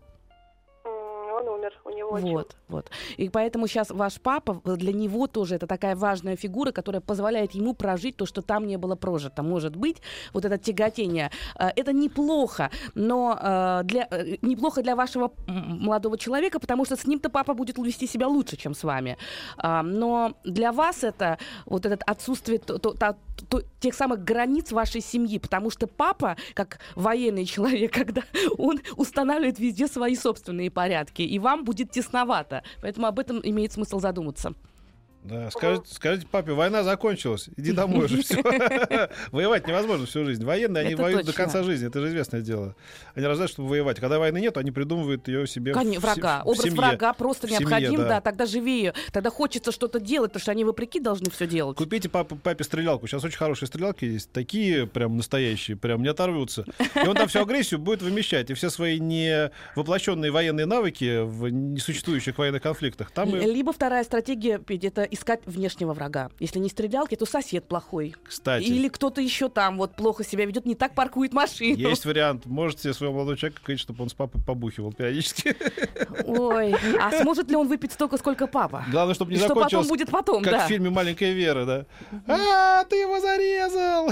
[0.84, 2.38] Он умер, у него.
[2.38, 2.90] Вот, вот.
[3.16, 7.74] И поэтому сейчас ваш папа, для него тоже это такая важная фигура, которая позволяет ему
[7.74, 9.42] прожить то, что там не было прожито.
[9.42, 9.96] Может быть,
[10.32, 11.30] вот это тяготение.
[11.58, 17.06] э, Это неплохо, но э, для, э, неплохо для вашего молодого человека, потому что с
[17.06, 19.16] ним-то папа будет вести себя лучше, чем с вами.
[19.56, 23.16] А, Но для вас это вот это отсутствие то- то- та-
[23.48, 28.22] то- тех самых границ вашей семьи, потому что папа, как военный человек, когда
[28.58, 32.62] он устанавливает везде свои собственные порядки, и вам будет тесновато.
[32.82, 34.54] Поэтому об этом имеет смысл задуматься.
[35.22, 38.36] Да, скажите, скажите папе, война закончилась, иди домой уже все.
[39.32, 40.44] Воевать невозможно всю жизнь.
[40.44, 42.74] Военные, они Это воюют до конца жизни, это же известное дело.
[43.14, 44.00] Они рождаются, чтобы воевать.
[44.00, 46.42] Когда войны нет, они придумывают ее себе Кон- врага.
[46.44, 46.76] в Образ семье.
[46.78, 48.08] врага просто В семье, необходим, да.
[48.08, 48.20] да.
[48.22, 48.94] тогда живее.
[49.12, 51.76] Тогда хочется что-то делать, потому что они вопреки должны все делать.
[51.76, 53.06] Купите папе, папе стрелялку.
[53.06, 54.32] Сейчас очень хорошие стрелялки есть.
[54.32, 56.64] Такие прям настоящие, прям не оторвутся.
[56.94, 58.48] И он там всю агрессию будет вымещать.
[58.50, 63.10] И все свои не воплощенные военные навыки в несуществующих военных конфликтах.
[63.10, 66.30] Там и, Либо вторая стратегия, Петь, это искать внешнего врага.
[66.38, 68.14] Если не стрелялки, то сосед плохой.
[68.22, 71.76] кстати, Или кто-то еще там вот плохо себя ведет, не так паркует машину.
[71.76, 72.46] есть вариант.
[72.46, 75.56] Можете своего молодого человека говорить, чтобы он с папой побухивал периодически.
[76.26, 78.84] Ой, а сможет ли он выпить столько, сколько папа?
[78.90, 80.64] Главное, чтобы И не что потом закончилось будет потом, как да.
[80.66, 81.86] в фильме «Маленькая Вера», да?
[82.26, 84.10] А, ты его зарезал!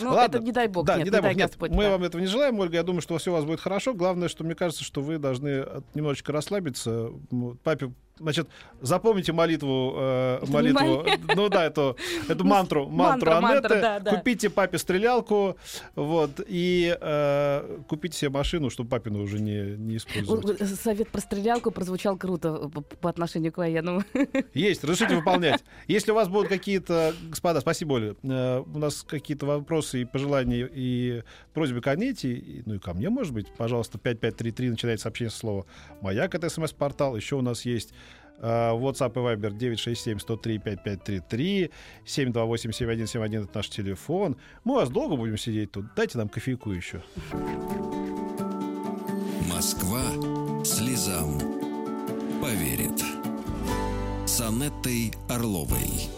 [0.00, 0.36] Ну, Ладно.
[0.36, 1.34] это не дай бог, Да, нет, не дай бог.
[1.34, 1.70] Нет, Господь.
[1.70, 1.90] мы да.
[1.90, 2.76] вам этого не желаем, Ольга.
[2.76, 3.94] Я думаю, что все у вас будет хорошо.
[3.94, 7.10] Главное, что мне кажется, что вы должны немножечко расслабиться.
[7.62, 8.48] Папе Значит,
[8.82, 11.96] запомните молитву, э, молитву, ну да, эту,
[12.28, 13.80] эту мантру, мантру Аннеты.
[13.80, 14.16] Да, да.
[14.16, 15.56] Купите папе стрелялку,
[15.94, 20.60] вот, и э, купите себе машину, чтобы папину уже не, не использовать.
[20.80, 24.04] Совет про стрелялку прозвучал круто по отношению к военному.
[24.54, 25.64] Есть, разрешите выполнять.
[25.88, 30.68] Если у вас будут какие-то, господа, спасибо, Оля, э, у нас какие-то вопросы и пожелания
[30.70, 31.22] и
[31.54, 35.66] просьбы к Анете, ну и ко мне, может быть, пожалуйста, 5533 начинайте сообщение со слова
[36.02, 37.16] «Маяк»— это смс-портал.
[37.16, 37.94] Еще у нас есть
[38.40, 41.70] WhatsApp и Viber 967-103-5533,
[42.04, 44.36] 728-7171 это наш телефон.
[44.64, 45.94] Мы у вас долго будем сидеть тут.
[45.94, 47.02] Дайте нам кофейку еще.
[49.52, 50.02] Москва
[50.64, 51.38] слезам
[52.40, 53.02] поверит.
[54.26, 56.08] С Анеттой Орловой.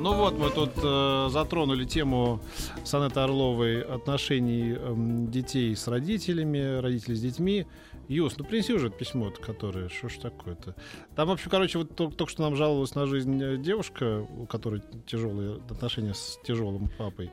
[0.00, 2.40] Ну вот, мы тут э, затронули тему
[2.84, 4.94] Санеты Орловой отношений э,
[5.28, 7.66] детей с родителями, родителей с детьми.
[8.10, 10.74] Юс, ну принеси уже письмо, которое, что ж такое-то.
[11.14, 14.82] Там вообще, короче, вот только, только что нам жаловалась на жизнь э, девушка, у которой
[15.06, 17.30] тяжелые отношения с тяжелым папой.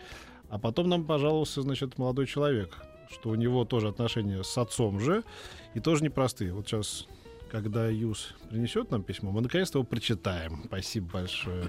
[0.49, 2.77] А потом нам пожаловался, значит, молодой человек,
[3.09, 5.23] что у него тоже отношения с отцом же,
[5.73, 6.53] и тоже непростые.
[6.53, 7.07] Вот сейчас,
[7.49, 10.61] когда Юс принесет нам письмо, мы наконец-то его прочитаем.
[10.65, 11.65] Спасибо большое.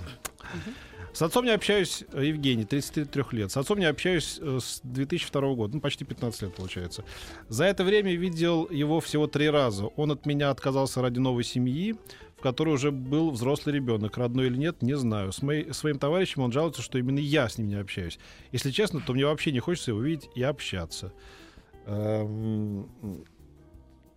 [1.12, 3.50] С отцом не общаюсь, э, Евгений, 33 лет.
[3.50, 7.04] С отцом не общаюсь э, с 2002 года, ну, почти 15 лет получается.
[7.48, 9.86] За это время видел его всего три раза.
[9.86, 11.96] Он от меня отказался ради новой семьи,
[12.36, 14.16] в которой уже был взрослый ребенок.
[14.16, 15.32] Родной или нет, не знаю.
[15.32, 18.18] С моей, своим товарищем он жалуется, что именно я с ним не общаюсь.
[18.52, 21.12] Если честно, то мне вообще не хочется его видеть и общаться.
[21.86, 22.88] Эм,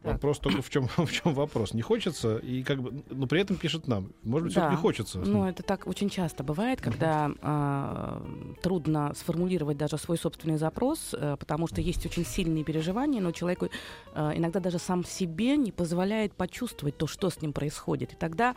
[0.04, 0.14] так.
[0.14, 1.74] Вопрос только в чем, в чем вопрос.
[1.74, 4.12] Не хочется, и как бы, но при этом пишет нам.
[4.24, 4.62] Может быть, да.
[4.62, 5.20] все-таки хочется.
[5.20, 11.38] Ну, это так очень часто бывает, когда э, трудно сформулировать даже свой собственный запрос, э,
[11.40, 13.70] потому что есть очень сильные переживания, но человеку
[14.16, 18.14] э, иногда даже сам себе не позволяет почувствовать то, что с ним происходит.
[18.14, 18.56] И тогда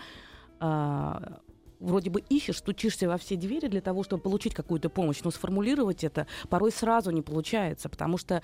[0.60, 1.20] э,
[1.84, 6.04] вроде бы ищешь, стучишься во все двери для того, чтобы получить какую-то помощь, но сформулировать
[6.04, 8.42] это порой сразу не получается, потому что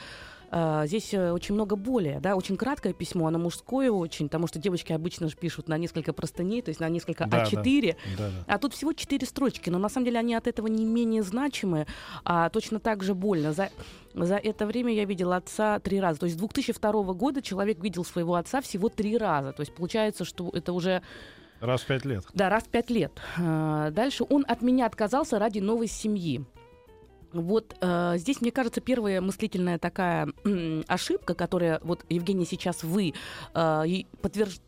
[0.50, 4.58] э, здесь э, очень много боли, да, очень краткое письмо, оно мужское очень, потому что
[4.58, 8.32] девочки обычно же пишут на несколько простыней, то есть на несколько да, А4, да, да,
[8.46, 11.86] а тут всего четыре строчки, но на самом деле они от этого не менее значимы,
[12.24, 13.52] а точно так же больно.
[13.52, 13.70] За,
[14.14, 18.04] за это время я видела отца три раза, то есть с 2002 года человек видел
[18.04, 21.02] своего отца всего три раза, то есть получается, что это уже
[21.60, 22.24] Раз в пять лет.
[22.32, 23.12] Да, раз в пять лет.
[23.38, 26.44] А, дальше он от меня отказался ради новой семьи.
[27.32, 33.14] Вот э, здесь, мне кажется, первая мыслительная такая э, ошибка, которая, вот, Евгений, сейчас вы
[33.54, 33.84] э,
[34.20, 34.62] подтвержд...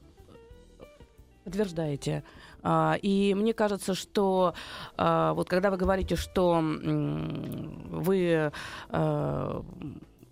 [1.44, 2.25] подтверждаете.
[2.62, 4.55] Uh, и мне кажется, что
[4.96, 8.53] uh, вот когда вы говорите, что вы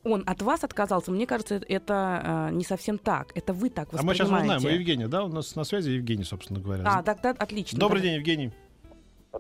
[0.05, 3.33] он от вас отказался, мне кажется, это э, не совсем так.
[3.35, 4.23] Это вы так воспринимаете.
[4.23, 5.25] А мы сейчас узнаем, мы Евгений, да?
[5.25, 6.85] У нас на связи Евгений, собственно говоря.
[6.87, 7.79] А, тогда отлично.
[7.79, 8.53] Добрый день, Евгений.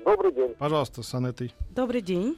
[0.05, 0.55] Добрый день.
[0.59, 1.55] Пожалуйста, с Анетой.
[1.71, 2.37] Добрый день.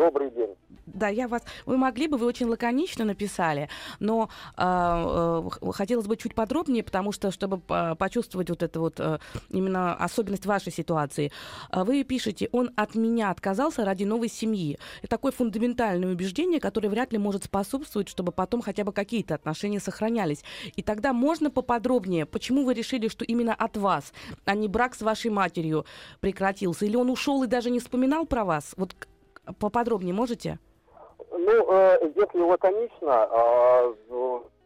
[0.00, 0.56] Добрый день.
[0.86, 1.42] Да, я вас...
[1.66, 7.12] Вы могли бы, вы очень лаконично написали, но э, э, хотелось бы чуть подробнее, потому
[7.12, 9.18] что, чтобы почувствовать вот это вот э,
[9.50, 11.32] именно особенность вашей ситуации.
[11.68, 14.78] А вы пишете, он от меня отказался ради новой семьи.
[15.00, 19.80] Это такое фундаментальное убеждение, которое вряд ли может способствовать, чтобы потом хотя бы какие-то отношения
[19.80, 20.42] сохранялись.
[20.76, 24.14] И тогда можно поподробнее, почему вы решили, что именно от вас,
[24.46, 25.84] а не брак с вашей матерью
[26.20, 26.86] прекратился?
[26.86, 28.72] Или он ушел и даже не вспоминал про вас?
[28.78, 28.96] Вот
[29.58, 30.58] поподробнее можете?
[31.30, 33.94] Ну, э, если лаконично, э,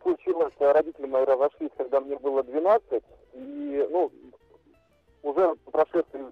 [0.03, 3.03] случилось, родители мои разошлись, когда мне было 12,
[3.35, 4.11] и, ну,
[5.23, 6.25] уже по прошествии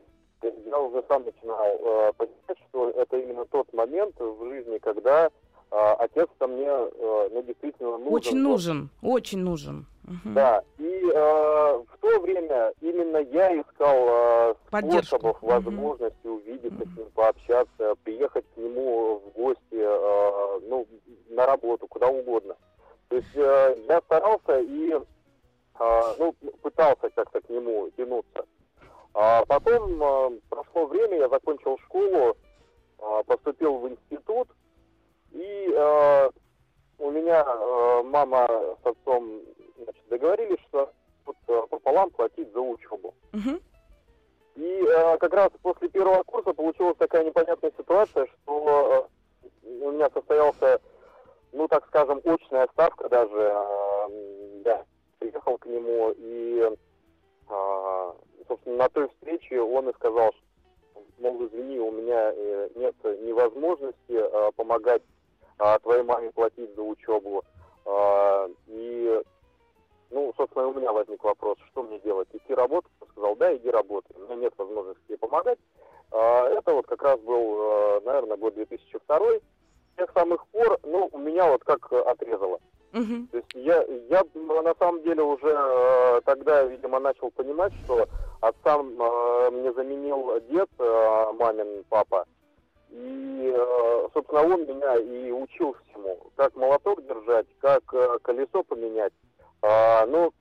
[0.43, 5.31] я уже сам начинал э, понимать, что это именно тот момент в жизни, когда э,
[5.71, 8.15] отец-то мне, э, ну, действительно нужен.
[8.15, 9.87] Очень нужен, очень нужен.
[10.13, 10.35] Угу.
[10.35, 16.37] Да, и э, в то время именно я искал э, способов, возможности угу.
[16.37, 20.87] увидеться с ним, пообщаться, приехать к нему в гости, э, ну,
[21.31, 22.57] на работу, куда угодно.
[23.09, 28.45] То есть э, я старался и, э, ну, пытался как-то к нему тянуться.
[29.15, 32.37] А потом э, прошло время, я закончил школу,
[32.99, 34.49] э, поступил в институт,
[35.31, 36.31] и э,
[36.99, 38.47] у меня э, мама
[38.83, 39.41] с отцом
[39.85, 40.93] значит, договорились, что
[41.25, 43.15] вот, э, пополам платить за учебу.
[43.33, 43.61] Угу.
[44.57, 49.09] И э, как раз после первого курса получилась такая непонятная ситуация, что
[49.43, 50.81] э, у меня состоялся,
[51.53, 53.35] ну так скажем, очная ставка даже.
[53.35, 54.85] Э, я
[55.19, 56.71] приехал к нему и,
[57.49, 58.13] э,
[58.47, 63.97] собственно, на той встрече он и сказал, что, мол, извини, у меня э, нет невозможности
[64.09, 65.03] э, помогать
[65.59, 67.43] э, твоей маме платить за учебу.
[67.87, 69.23] Э, и
[70.13, 72.93] ну, собственно, у меня возник вопрос, что мне делать, идти работать?
[73.01, 75.59] Он сказал, да, иди работай, у меня нет возможности тебе помогать.
[76.11, 79.19] А, это вот как раз был, э, наверное, год 2002.
[79.19, 79.41] С
[79.97, 82.61] тех самых пор, ну, у меня вот как отрезало.
[82.93, 83.27] Угу.
[83.31, 88.07] То есть я, я на самом деле уже э, тогда, видимо, начал понимать, что
[88.41, 92.27] отца э, мне заменил дед, э, мамин папа.
[92.91, 96.19] И, э, собственно, он меня и учил всему.
[96.37, 99.15] Как молоток держать, как э, колесо поменять.
[99.63, 100.33] Э, ну,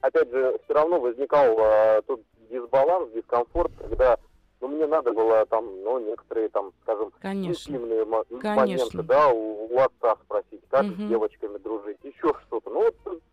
[0.00, 4.18] опять же, все равно возникал э, тут дисбаланс, дискомфорт, когда
[4.60, 10.16] ну, мне надо было там, ну, некоторые там, скажем, интимные моменты, да, у, у отца
[10.24, 10.92] спросить, как угу.
[10.94, 12.70] с девочками дружить, еще что-то.
[12.70, 12.84] Ну,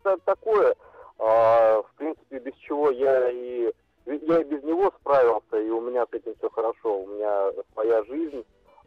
[0.02, 0.74] вот такое,
[1.18, 3.72] а, в принципе, без чего я и
[4.06, 7.02] я и без него справился, и у меня с этим все хорошо.
[7.02, 8.44] У меня своя жизнь,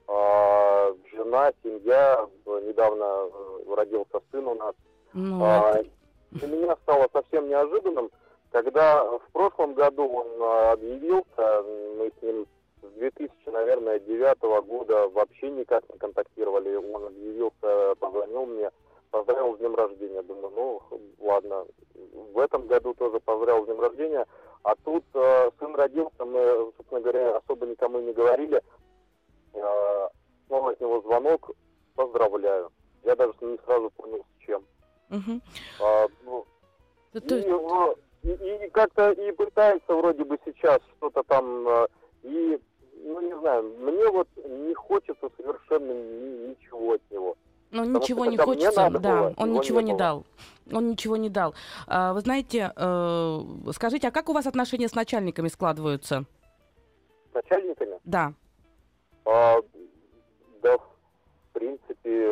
[0.08, 2.28] а, жена, семья.
[2.46, 4.76] Недавно э, родился сын у нас.
[5.14, 5.82] Ну, а,
[6.36, 8.12] для меня стало совсем неожиданным,
[8.52, 11.64] когда в прошлом году он а, объявился,
[11.98, 12.46] мы с ним
[12.82, 16.76] с 2000, наверное, девятого года вообще никак не контактировали.
[16.76, 18.70] Он объявился, позвонил мне,
[19.12, 20.22] поздравил с днем рождения.
[20.24, 20.82] Думаю, ну,
[21.20, 21.66] ладно.
[22.34, 24.26] В этом году тоже поздравил с днем рождения.
[24.64, 28.62] А тут э, сын родился, мы, собственно говоря, особо никому не говорили.
[29.54, 30.10] Э,
[30.48, 31.52] снова от него звонок,
[31.96, 32.72] поздравляю.
[33.04, 34.26] Я даже не сразу понял.
[35.10, 35.42] Угу.
[35.82, 36.46] А, ну,
[37.14, 37.38] Это...
[37.38, 41.88] и, и, и как-то и пытается вроде бы сейчас что-то там, э,
[42.24, 42.60] и,
[43.04, 47.36] ну не знаю, мне вот не хочется совершенно ни, ничего от него.
[47.72, 50.26] Ну, ничего не хочется, да, было, он ничего не, не дал.
[50.72, 51.54] Он ничего не дал.
[51.88, 53.40] А, вы знаете, э,
[53.74, 56.24] скажите, а как у вас отношения с начальниками складываются?
[57.32, 58.00] С начальниками?
[58.06, 58.34] Да.
[59.26, 59.58] А,
[60.64, 60.90] да, в
[61.54, 62.30] принципе...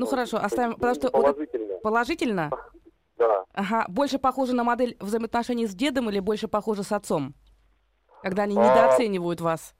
[0.00, 1.10] Ну, хорошо, оставим, потому что...
[1.10, 1.74] Положительно.
[1.82, 2.50] Положительно?
[3.18, 3.44] Да.
[3.52, 3.84] Ага.
[3.88, 7.34] Больше похоже на модель взаимоотношений с дедом или больше похоже с отцом?
[8.22, 9.74] Когда они а, недооценивают вас?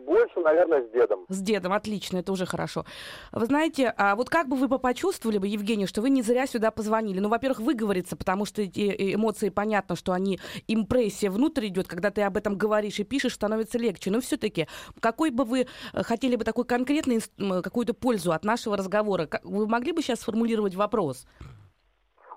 [0.00, 1.26] Больше, наверное, с дедом.
[1.28, 2.84] С дедом, отлично, это уже хорошо.
[3.32, 6.70] Вы знаете, а вот как бы вы почувствовали бы, Евгений, что вы не зря сюда
[6.70, 7.20] позвонили?
[7.20, 12.10] Ну, во-первых, выговориться, потому что эти э, эмоции, понятно, что они, импрессия внутрь идет, когда
[12.10, 14.10] ты об этом говоришь и пишешь, становится легче.
[14.10, 14.66] Но все-таки,
[15.00, 19.28] какой бы вы э, хотели бы такой конкретный, какую-то пользу от нашего разговора?
[19.42, 21.26] Вы могли бы сейчас сформулировать вопрос?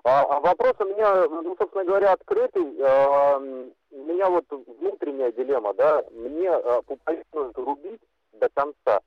[0.08, 2.62] А, а вопрос у меня, ну, собственно говоря, открытый.
[2.80, 8.00] А, у меня вот внутренняя дилемма, да, мне а, пупорину рубить
[8.34, 9.00] до конца,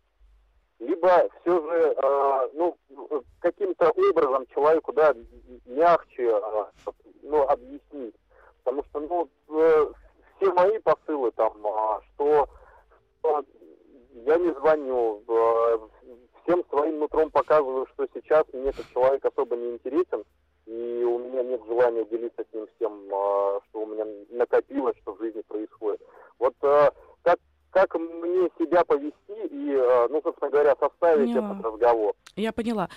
[0.80, 2.78] либо все же, а, ну,
[3.40, 5.14] каким-то образом человеку, да,
[5.66, 6.70] мягче, а,
[7.24, 8.16] ну, объяснить.
[8.66, 9.86] Потому что, ну, э,
[10.36, 12.50] все мои посылы там, а, что,
[13.20, 13.46] что
[14.26, 15.80] я не звоню, а,
[16.44, 20.26] всем своим нутром показываю, что сейчас мне этот человек особо не интересен,
[20.70, 25.16] и у меня нет желания делиться с ним всем, а, что у меня накопилось, что
[25.16, 26.00] в жизни происходит.
[26.38, 27.40] Вот а, как,
[27.72, 31.40] как мне себя повести и, а, ну, собственно говоря, составить Я...
[31.40, 32.14] этот разговор?
[32.36, 32.88] Я поняла.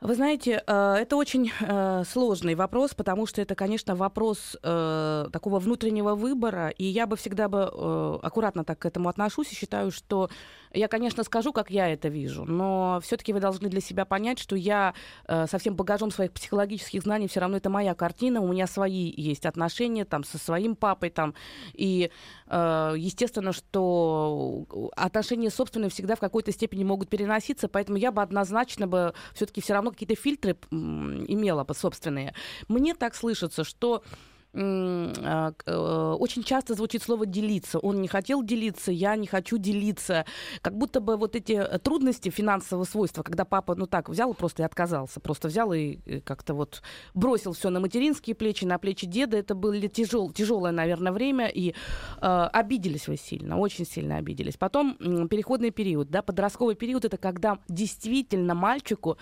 [0.00, 5.58] Вы знаете, э, это очень э, сложный вопрос, потому что это, конечно, вопрос э, такого
[5.58, 7.64] внутреннего выбора, и я бы всегда бы
[8.22, 10.30] аккуратно так к этому отношусь и считаю, что
[10.72, 14.56] я, конечно, скажу, как я это вижу, но все-таки вы должны для себя понять, что
[14.56, 14.94] я
[15.26, 19.46] со всем багажом своих психологических знаний все равно это моя картина, у меня свои есть
[19.46, 21.34] отношения там со своим папой там,
[21.74, 22.10] и
[22.46, 29.14] естественно, что отношения собственные всегда в какой-то степени могут переноситься, поэтому я бы однозначно бы
[29.34, 32.34] все-таки все равно какие-то фильтры имела бы собственные.
[32.68, 37.78] Мне так слышится, что э, очень часто звучит слово делиться.
[37.78, 40.24] Он не хотел делиться, я не хочу делиться.
[40.62, 44.62] Как будто бы вот эти э, трудности финансового свойства, когда папа, ну так, взял просто
[44.62, 45.20] и отказался.
[45.20, 46.82] Просто взял и как-то вот
[47.14, 49.36] бросил все на материнские плечи, на плечи деда.
[49.36, 51.48] Это было тяжел, тяжелое, наверное, время.
[51.48, 51.74] И
[52.20, 54.56] э, обиделись вы сильно, очень сильно обиделись.
[54.56, 54.96] Потом
[55.28, 59.18] переходный период, да, подростковый период, это когда действительно мальчику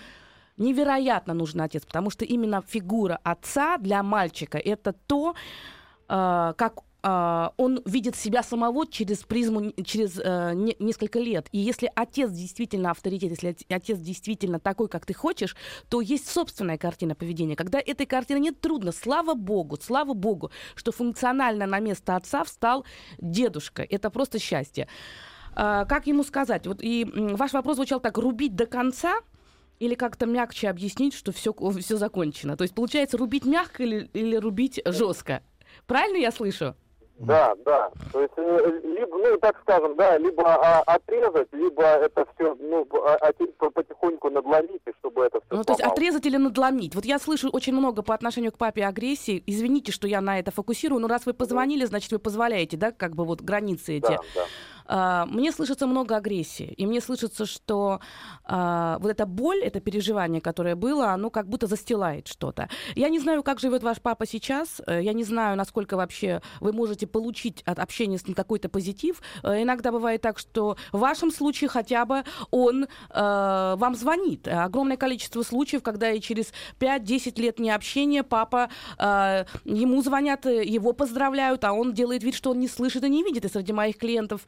[0.57, 5.35] невероятно нужен отец, потому что именно фигура отца для мальчика это то,
[6.09, 11.49] э, как э, он видит себя самого через призму, через не, несколько лет.
[11.53, 15.57] И если отец действительно авторитет, если отец действительно такой, как ты хочешь,
[15.89, 17.57] то есть собственная картина поведения.
[17.57, 18.93] Когда этой картины нет, трудно.
[18.93, 22.85] Слава богу, слава богу, что функционально на место отца встал
[23.19, 23.87] дедушка.
[23.89, 24.89] Это просто счастье.
[25.57, 26.67] Э, как ему сказать?
[26.67, 29.21] Вот и ваш вопрос звучал так: рубить до конца
[29.79, 32.57] или как-то мягче объяснить, что все, все закончено.
[32.57, 35.43] То есть получается рубить мягко или, или рубить жестко.
[35.87, 36.75] Правильно я слышу?
[37.19, 37.91] Да, да.
[38.13, 42.87] То есть, э, либо, ну, так скажем, да, либо а, отрезать, либо это все, ну,
[42.93, 46.95] а, а, потихоньку надломить, чтобы это все Ну, то есть отрезать или надломить.
[46.95, 49.43] Вот я слышу очень много по отношению к папе агрессии.
[49.47, 53.15] Извините, что я на это фокусирую, но раз вы позвонили, значит, вы позволяете, да, как
[53.15, 54.03] бы вот границы эти.
[54.03, 54.43] Да, да.
[54.87, 58.01] А, мне слышится много агрессии, и мне слышится, что
[58.45, 62.69] а, вот эта боль, это переживание, которое было, оно как будто застилает что-то.
[62.95, 66.73] Я не знаю, как живет ваш папа сейчас, э, я не знаю, насколько вообще вы
[66.73, 69.21] можете получить от общения с ним какой-то позитив.
[69.43, 72.87] Э, иногда бывает так, что в вашем случае хотя бы он э,
[73.77, 74.49] вам звонит.
[74.49, 78.69] Огромное количество случаев, когда и через 5-10 лет необщения папа,
[79.65, 83.45] ему звонят, его поздравляют, а он делает вид, что он не слышит и не видит.
[83.45, 84.47] И среди моих клиентов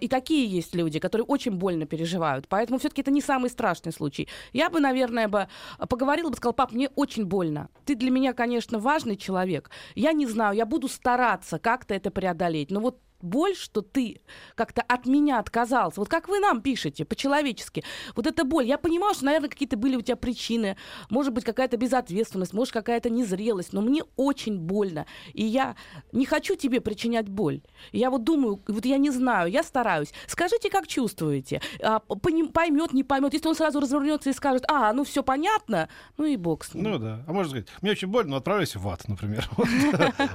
[0.00, 2.48] и такие есть люди, которые очень больно переживают.
[2.48, 4.28] Поэтому все-таки это не самый страшный случай.
[4.52, 5.48] Я бы, наверное, бы
[5.88, 7.68] поговорила бы, сказала, пап, мне очень больно.
[7.84, 9.70] Ты для меня, конечно, важный человек.
[9.94, 12.70] Я не знаю, я буду стараться как-то это преодолеть.
[12.70, 14.20] Но вот боль, что ты
[14.54, 16.00] как-то от меня отказался.
[16.00, 17.84] Вот как вы нам пишете, по-человечески.
[18.14, 18.66] Вот эта боль.
[18.66, 20.76] Я понимаю, что, наверное, какие-то были у тебя причины.
[21.08, 23.72] Может быть, какая-то безответственность, может, какая-то незрелость.
[23.72, 25.06] Но мне очень больно.
[25.32, 25.76] И я
[26.12, 27.62] не хочу тебе причинять боль.
[27.92, 30.12] Я вот думаю, вот я не знаю, я стараюсь.
[30.26, 31.60] Скажите, как чувствуете.
[31.82, 33.32] А, поймет, не поймет.
[33.32, 36.84] Если он сразу развернется и скажет, а, ну все понятно, ну и бог с ним.
[36.84, 37.24] Ну да.
[37.26, 39.48] А можно сказать, мне очень больно, но отправляйся в ад, например.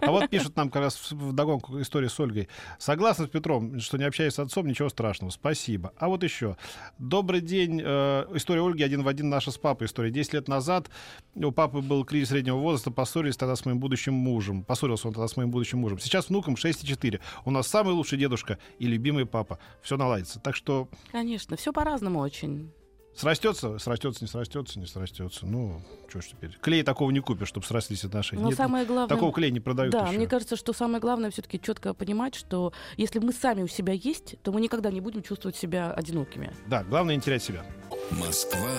[0.01, 2.49] А вот пишут нам как раз в догонку истории с Ольгой.
[2.79, 5.31] Согласна с Петром, что не общаясь с отцом, ничего страшного.
[5.31, 5.93] Спасибо.
[5.97, 6.57] А вот еще.
[6.97, 7.81] Добрый день.
[7.83, 10.11] Э, история Ольги один в один наша с папой история.
[10.11, 10.89] Десять лет назад
[11.35, 14.63] у папы был кризис среднего возраста, поссорились тогда с моим будущим мужем.
[14.63, 15.99] Поссорился он тогда с моим будущим мужем.
[15.99, 17.19] Сейчас внукам 6,4.
[17.45, 19.59] У нас самый лучший дедушка и любимый папа.
[19.81, 20.39] Все наладится.
[20.39, 20.89] Так что...
[21.11, 22.71] Конечно, все по-разному очень.
[23.15, 25.45] Срастется, срастется, не срастется, не срастется.
[25.45, 26.57] Ну, что ж теперь.
[26.61, 28.41] Клей такого не купишь, чтобы срослись отношения.
[28.41, 29.07] Но Нет, самое главное...
[29.07, 30.17] Такого клея не продают Да, еще.
[30.17, 34.35] мне кажется, что самое главное все-таки четко понимать, что если мы сами у себя есть,
[34.43, 36.53] то мы никогда не будем чувствовать себя одинокими.
[36.67, 37.65] Да, главное не терять себя.
[38.11, 38.69] Москва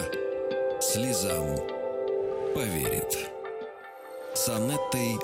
[0.81, 1.57] слезам
[2.55, 3.31] поверит.
[4.35, 5.17] С Анеттой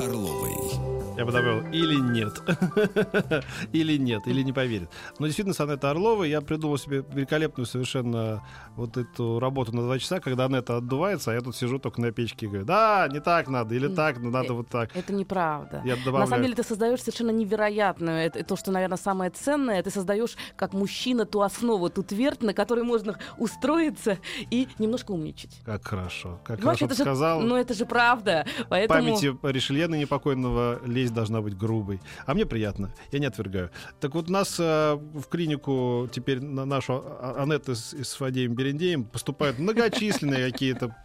[0.00, 0.96] Орловой.
[1.16, 2.42] Я бы добавил, или нет.
[3.72, 4.90] или нет, или не поверит.
[5.18, 8.46] Но действительно, с Анеттой Орловой я придумал себе великолепную совершенно
[8.76, 12.12] вот эту работу на два часа, когда Анетта отдувается, а я тут сижу только на
[12.12, 14.94] печке и говорю, да, не так надо, или так, но надо вот так.
[14.94, 15.80] Это неправда.
[15.86, 16.20] Я добавляю...
[16.20, 20.36] На самом деле ты создаешь совершенно невероятную, это то, что, наверное, самое ценное, ты создаешь
[20.54, 24.18] как мужчина ту основу, ту твердь, на которой можно устроиться
[24.50, 25.62] и немножко умничать.
[25.64, 27.40] Как хорошо, как Понимаешь, хорошо это сказал.
[27.40, 28.44] Же, ну это же правда.
[28.68, 29.00] Поэтому...
[29.00, 29.34] Памяти
[29.76, 32.00] Ришельена непокойного лезть должна быть грубой.
[32.24, 33.70] А мне приятно, я не отвергаю.
[34.00, 39.04] Так вот, нас э, в клинику теперь на нашу а, Анетту с, с Фадеем Берендеем
[39.04, 40.96] поступают многочисленные какие-то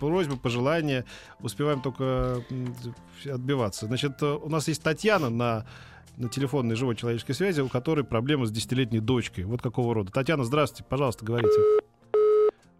[0.00, 1.04] просьбы, пожелания.
[1.40, 2.42] Успеваем только
[3.26, 3.86] отбиваться.
[3.86, 5.66] Значит, э, у нас есть Татьяна на
[6.18, 9.44] на телефонной живой человеческой связи, у которой проблема с десятилетней дочкой.
[9.44, 10.12] Вот какого рода.
[10.12, 11.58] Татьяна, здравствуйте, пожалуйста, говорите.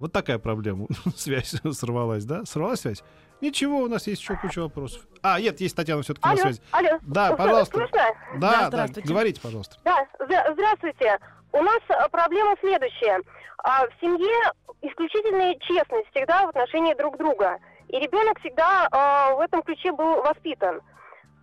[0.02, 0.88] Вот такая проблема.
[1.16, 2.44] Связь сорвалась, да?
[2.44, 3.04] Сорвалась связь?
[3.42, 5.02] Ничего, у нас есть еще куча вопросов.
[5.20, 6.62] А, нет, есть Татьяна все-таки на связи.
[6.70, 7.76] Алло, Да, пожалуйста.
[7.76, 8.06] Слышно?
[8.36, 9.76] Да, да, да, говорите, пожалуйста.
[9.84, 11.18] Да, здравствуйте.
[11.50, 13.20] У нас э, проблема следующая.
[13.64, 17.58] А, в семье исключительная честность всегда в отношении друг друга.
[17.88, 20.80] И ребенок всегда а, в этом ключе был воспитан.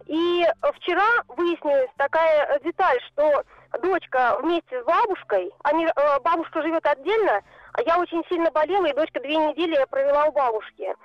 [0.07, 0.45] И
[0.77, 3.43] вчера выяснилась такая деталь, что
[3.81, 7.41] дочка вместе с бабушкой, они, э, бабушка живет отдельно,
[7.73, 10.95] а я очень сильно болела, и дочка две недели провела у бабушки.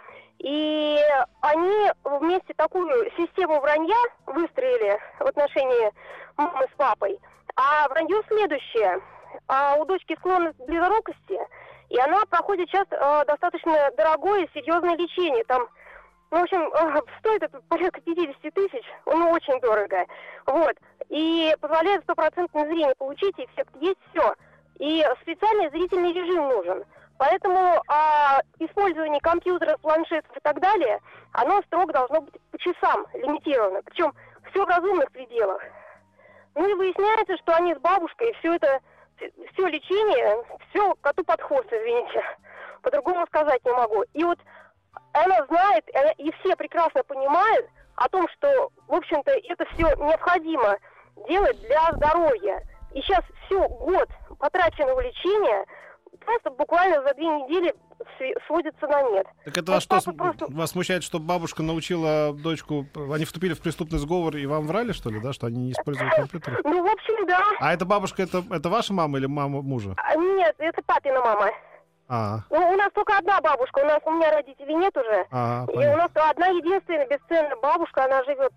[0.44, 0.98] И
[1.40, 5.90] они вместе такую систему вранья выстроили в отношении
[6.37, 7.18] мамы с папой.
[7.57, 9.00] А вранье следующее.
[9.48, 11.40] А у дочки склонность к близорукости,
[11.88, 15.44] и она проходит сейчас э, достаточно дорогое, серьезное лечение.
[15.44, 15.66] Там,
[16.30, 20.04] ну, в общем, э, стоит это порядка 50 тысяч, ну, очень дорого.
[20.44, 20.76] Вот.
[21.09, 24.35] И позволяет стопроцентное зрение получить, все есть все.
[24.78, 26.85] И специальный зрительный режим нужен.
[27.18, 31.00] Поэтому а, использование компьютера, планшетов и так далее,
[31.33, 33.83] оно строго должно быть по часам лимитировано.
[33.83, 34.12] Причем
[34.50, 35.62] все в разумных пределах.
[36.55, 38.81] Ну и выясняется, что они с бабушкой все это,
[39.18, 42.22] все лечение, все коту под хвост, извините.
[42.83, 44.03] По-другому сказать не могу.
[44.12, 44.38] И вот
[45.12, 50.79] она знает, и все прекрасно понимают о том, что, в общем-то, это все необходимо
[51.29, 52.61] делать для здоровья.
[52.92, 55.64] И сейчас все год потраченного лечения–
[56.24, 57.74] просто буквально за две недели
[58.46, 59.26] сводится на нет.
[59.44, 60.46] Так это вас что, просто...
[60.48, 65.10] вас смущает, что бабушка научила дочку, они вступили в преступный сговор и вам врали, что
[65.10, 66.60] ли, да, что они не используют компьютер?
[66.64, 67.42] Ну, в общем, да.
[67.60, 69.94] А эта бабушка, это, это ваша мама или мама мужа?
[69.96, 71.50] А, нет, это папина мама.
[72.08, 72.40] А.
[72.50, 75.27] Ну, у нас только одна бабушка, у нас у меня родителей нет уже.
[75.31, 78.52] А, и у нас одна единственная бесценная бабушка, она живет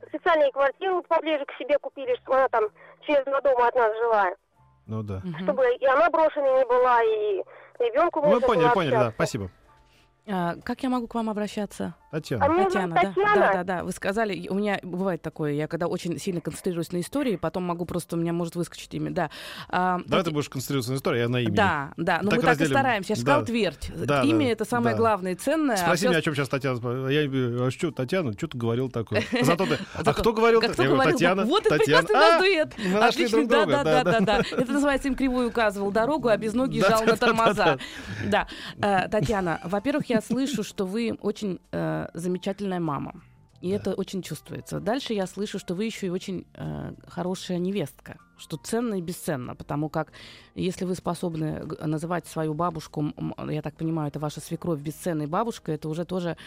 [0.00, 2.64] до специальную квартиру поближе к себе купили, чтобы она там
[3.06, 4.26] через два дома от нас жила.
[4.90, 5.22] Ну да.
[5.42, 7.44] Чтобы и она брошенной не была, и
[7.78, 9.48] ребенку Мы поняли, поняли, да, спасибо.
[10.26, 11.94] А, как я могу к вам обращаться?
[12.10, 12.44] Татьяна.
[12.46, 13.00] А Татьяна, да?
[13.02, 13.34] Татьяна?
[13.34, 13.84] Да, да, да.
[13.84, 17.84] Вы сказали, у меня бывает такое, я когда очень сильно концентрируюсь на истории, потом могу
[17.84, 19.30] просто, у меня может выскочить имя, да.
[19.68, 21.54] А, Давай ты будешь концентрироваться на истории, я на имени.
[21.54, 22.72] Да, да, но Так мы так и разделим.
[22.72, 23.12] стараемся.
[23.12, 23.26] Я же Да.
[23.26, 23.92] сказала твердь.
[24.06, 24.98] Да, Имя да, это самое да.
[25.00, 25.74] главное и ценное.
[25.76, 27.08] а Спроси всё меня, о чем сейчас Татьяна.
[27.08, 29.22] Я а что, Татьяна, что ты говорил такое?
[29.42, 30.60] Зато ты, а кто говорил?
[30.60, 32.74] Кто Я говорю, говорил, Татьяна, вот это прекрасный наш А, дуэт.
[33.02, 33.66] Отлично, друга.
[33.66, 37.00] да, да, да, да, Это называется им кривую указывал дорогу, а без ноги Да, жал
[37.00, 37.78] да, на да, тормоза.
[38.26, 38.46] Да.
[38.80, 43.22] Э, Татьяна, во-первых, я слышу, что вы очень э, замечательная мама.
[43.60, 44.80] И это очень чувствуется.
[44.80, 49.54] Дальше я слышу, что вы еще и очень э, хорошая невестка, что ценно и бесценно,
[49.54, 50.12] потому как
[50.54, 53.12] если вы способны называть свою бабушку,
[53.50, 56.38] я так понимаю, это ваша свекровь бесценной бабушкой, это уже тоже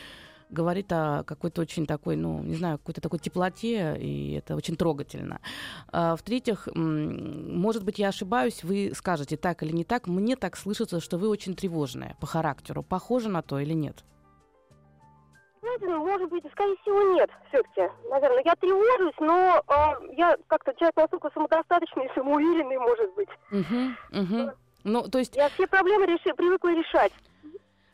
[0.49, 5.39] говорит о какой-то очень такой, ну, не знаю, какой-то такой теплоте, и это очень трогательно.
[5.91, 10.99] А, В-третьих, может быть, я ошибаюсь, вы скажете так или не так, мне так слышится,
[10.99, 12.83] что вы очень тревожная по характеру.
[12.83, 14.03] Похоже на то или нет?
[15.63, 17.89] Знаете, ну, может быть, скорее всего, нет, все-таки.
[18.09, 23.29] Наверное, я тревожусь, но э, я как-то человек настолько самодостаточный, самоуверенный, может быть.
[23.49, 24.51] Угу, угу.
[24.83, 27.13] Ну, то есть, Я все проблемы реши, привыкла решать.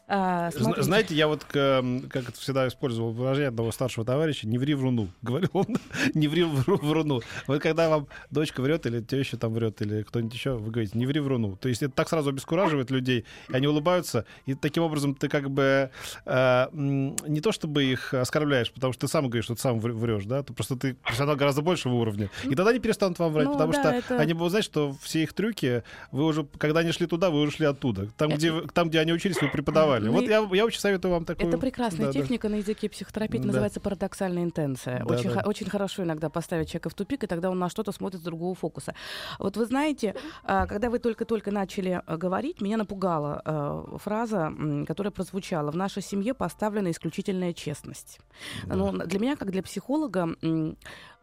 [0.09, 0.83] А, смотрите.
[0.83, 4.73] Знаете, я вот, к, м, как это всегда использовал выражение одного старшего товарища, не ври
[4.73, 5.07] вруну.
[5.21, 5.67] Говорил он,
[6.15, 7.21] не ври вру- вруну.
[7.47, 11.05] Вот когда вам дочка врет, или теща там врет, или кто-нибудь еще, вы говорите, не
[11.05, 11.55] ври вруну.
[11.57, 15.49] То есть это так сразу обескураживает людей, и они улыбаются, и таким образом ты как
[15.51, 15.91] бы
[16.25, 19.93] э, не то чтобы их оскорбляешь, потому что ты сам говоришь, что ты сам вр-
[19.93, 22.29] врешь, да, ты просто ты профессионал гораздо большего уровня.
[22.45, 24.95] И тогда они перестанут вам врать, Ну потому да, что это- они будут знать, что
[25.01, 28.07] все их трюки, вы уже, когда они шли туда, вы уже шли оттуда.
[28.17, 29.98] Там, где, там, где они учились, вы преподавали.
[29.99, 31.47] Вы- Вот я, я очень советую вам такую...
[31.49, 32.19] Это прекрасная Да, да.
[32.19, 33.47] техника на языке психотерапии, Да.
[33.47, 34.99] называется парадоксальная интенция.
[35.05, 35.41] Да, очень, да.
[35.43, 38.23] хо- очень хорошо иногда поставить человека в тупик, и тогда он на что-то смотрит с
[38.23, 38.93] другого фокуса.
[39.39, 44.51] Вот вы знаете, а, когда вы только-только начали а, говорить, меня напугала а, фраза,
[44.87, 45.71] которая прозвучала.
[45.71, 48.19] В нашей семье поставлена исключительная честность.
[48.65, 50.29] Ну, для меня, как для психолога,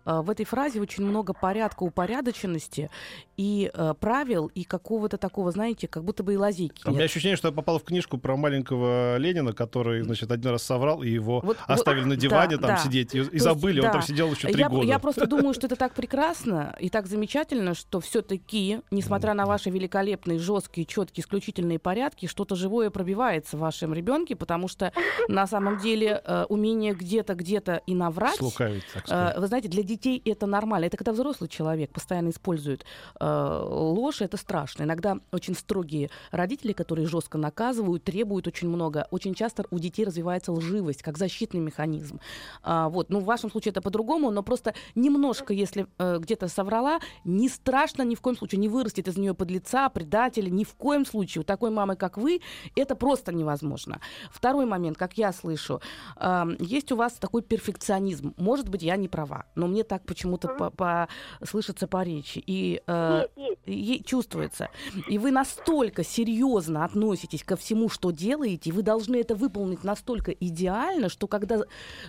[0.06, 2.90] в этой фразе очень много порядка, упорядоченности
[3.36, 7.36] и э, правил, и какого-то такого, знаете, как будто бы и лазейки У меня ощущение,
[7.36, 11.40] что я попал в книжку про маленького Ленина, который, значит, один раз соврал, и его
[11.40, 12.82] Вот- оставили вот, на диване да, там да.
[12.82, 13.92] сидеть, и, и есть, забыли, он да.
[13.92, 14.86] там сидел еще три я, года.
[14.86, 19.70] я просто думаю, что это так прекрасно и так замечательно, что все-таки, несмотря на ваши
[19.70, 24.92] великолепные, жесткие, четкие, исключительные порядки, что-то живое пробивается в вашем ребенке, потому что
[25.28, 28.36] на самом деле э, умение где-то, где-то и наврать.
[28.36, 29.38] Слукавить, так э, сказать.
[29.38, 30.86] Вы знаете, для детей это нормально.
[30.86, 32.84] Это когда взрослый человек постоянно использует
[33.20, 34.84] э, ложь, это страшно.
[34.84, 39.06] Иногда очень строгие родители, которые жестко наказывают, требуют очень много.
[39.10, 42.20] Очень часто у детей развивается лживость, как защитный механизм.
[42.62, 43.10] А, вот.
[43.10, 48.02] Ну, в вашем случае это по-другому, но просто немножко, если э, где-то соврала, не страшно
[48.02, 51.42] ни в коем случае, не вырастет из нее подлеца, предателя, ни в коем случае.
[51.42, 52.40] У такой мамы, как вы,
[52.74, 54.00] это просто невозможно.
[54.30, 55.80] Второй момент, как я слышу,
[56.16, 58.34] э, есть у вас такой перфекционизм.
[58.36, 61.08] Может быть, я не права, но мне так почему-то по, по-
[61.44, 62.42] слышится по речи.
[62.46, 63.90] И э, Есть, есть.
[63.90, 64.68] е- чувствуется.
[65.08, 70.32] И вы настолько серьезно относитесь ко всему, что делаете, и вы должны это выполнить настолько
[70.32, 71.60] идеально, что когда,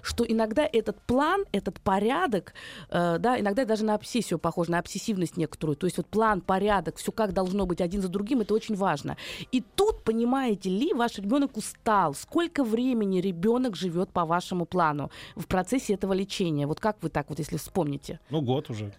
[0.01, 2.53] что иногда этот план, этот порядок,
[2.89, 5.75] э, да, иногда даже на обсессию похож, на обсессивность некоторую.
[5.75, 9.17] То есть вот план, порядок, все как должно быть один за другим, это очень важно.
[9.51, 12.13] И тут, понимаете ли, ваш ребенок устал.
[12.13, 16.67] Сколько времени ребенок живет по вашему плану в процессе этого лечения?
[16.67, 18.19] Вот как вы так вот, если вспомните?
[18.29, 18.91] Ну, год уже.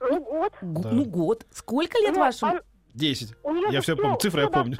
[0.00, 0.52] Ну, год.
[0.60, 0.90] Г- Да.
[0.92, 1.46] Ну, год.
[1.50, 2.52] Сколько лет Ну, вашему?
[2.52, 2.60] он-
[2.94, 3.34] Десять.
[3.42, 4.76] У нее Я все помню, цифры я помню.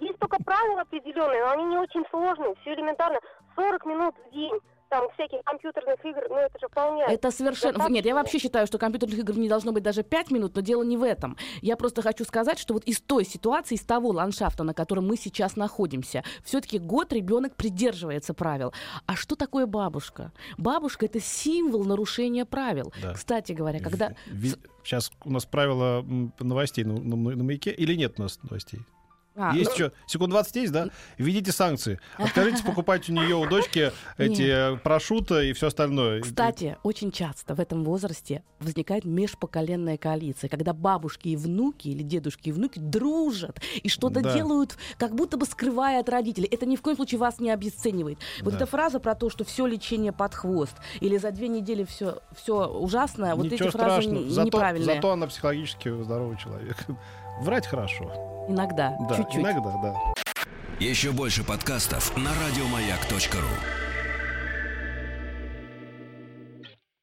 [0.00, 2.54] Есть только правила определенные, но они не очень сложные.
[2.60, 3.18] Все элементарно.
[3.54, 4.52] 40 минут в день.
[4.88, 7.02] Там всяких компьютерных игр, ну это же вполне.
[7.08, 7.72] Это совершенно...
[7.72, 7.94] достаточно.
[7.94, 10.84] Нет, я вообще считаю, что компьютерных игр не должно быть даже 5 минут, но дело
[10.84, 11.36] не в этом.
[11.60, 15.16] Я просто хочу сказать, что вот из той ситуации, из того ландшафта, на котором мы
[15.16, 18.72] сейчас находимся, все-таки год ребенок придерживается правил.
[19.06, 20.32] А что такое бабушка?
[20.56, 22.92] Бабушка это символ нарушения правил.
[23.02, 23.14] Да.
[23.14, 24.14] Кстати говоря, когда...
[24.84, 26.04] Сейчас у нас правила
[26.38, 27.72] новостей на, на- на маяке.
[27.72, 28.80] Или нет у нас новостей?
[29.36, 29.92] А, есть ну, еще?
[30.06, 30.88] Секунд 20 есть, да?
[31.18, 32.00] Введите санкции.
[32.16, 36.22] Откажитесь покупать у нее, у дочки, эти э, прошута и все остальное.
[36.22, 42.48] Кстати, очень часто в этом возрасте возникает межпоколенная коалиция, когда бабушки и внуки или дедушки
[42.48, 44.32] и внуки дружат и что-то Да.
[44.32, 46.48] делают, как будто бы скрывая от родителей.
[46.50, 48.18] Это ни в коем случае вас не обесценивает.
[48.40, 48.56] Вот Да.
[48.56, 52.66] эта фраза про то, что все лечение под хвост или за две недели все, все
[52.66, 54.30] ужасно, вот Ничего эти фразы страшного.
[54.30, 54.94] Зато, неправильные.
[54.96, 56.76] зато она психологически здоровый человек.
[57.42, 58.35] Врать хорошо.
[58.48, 59.40] Иногда, Да, чуть-чуть.
[59.42, 59.94] иногда, да.
[60.78, 63.85] Еще больше подкастов на радиомаяк.ру.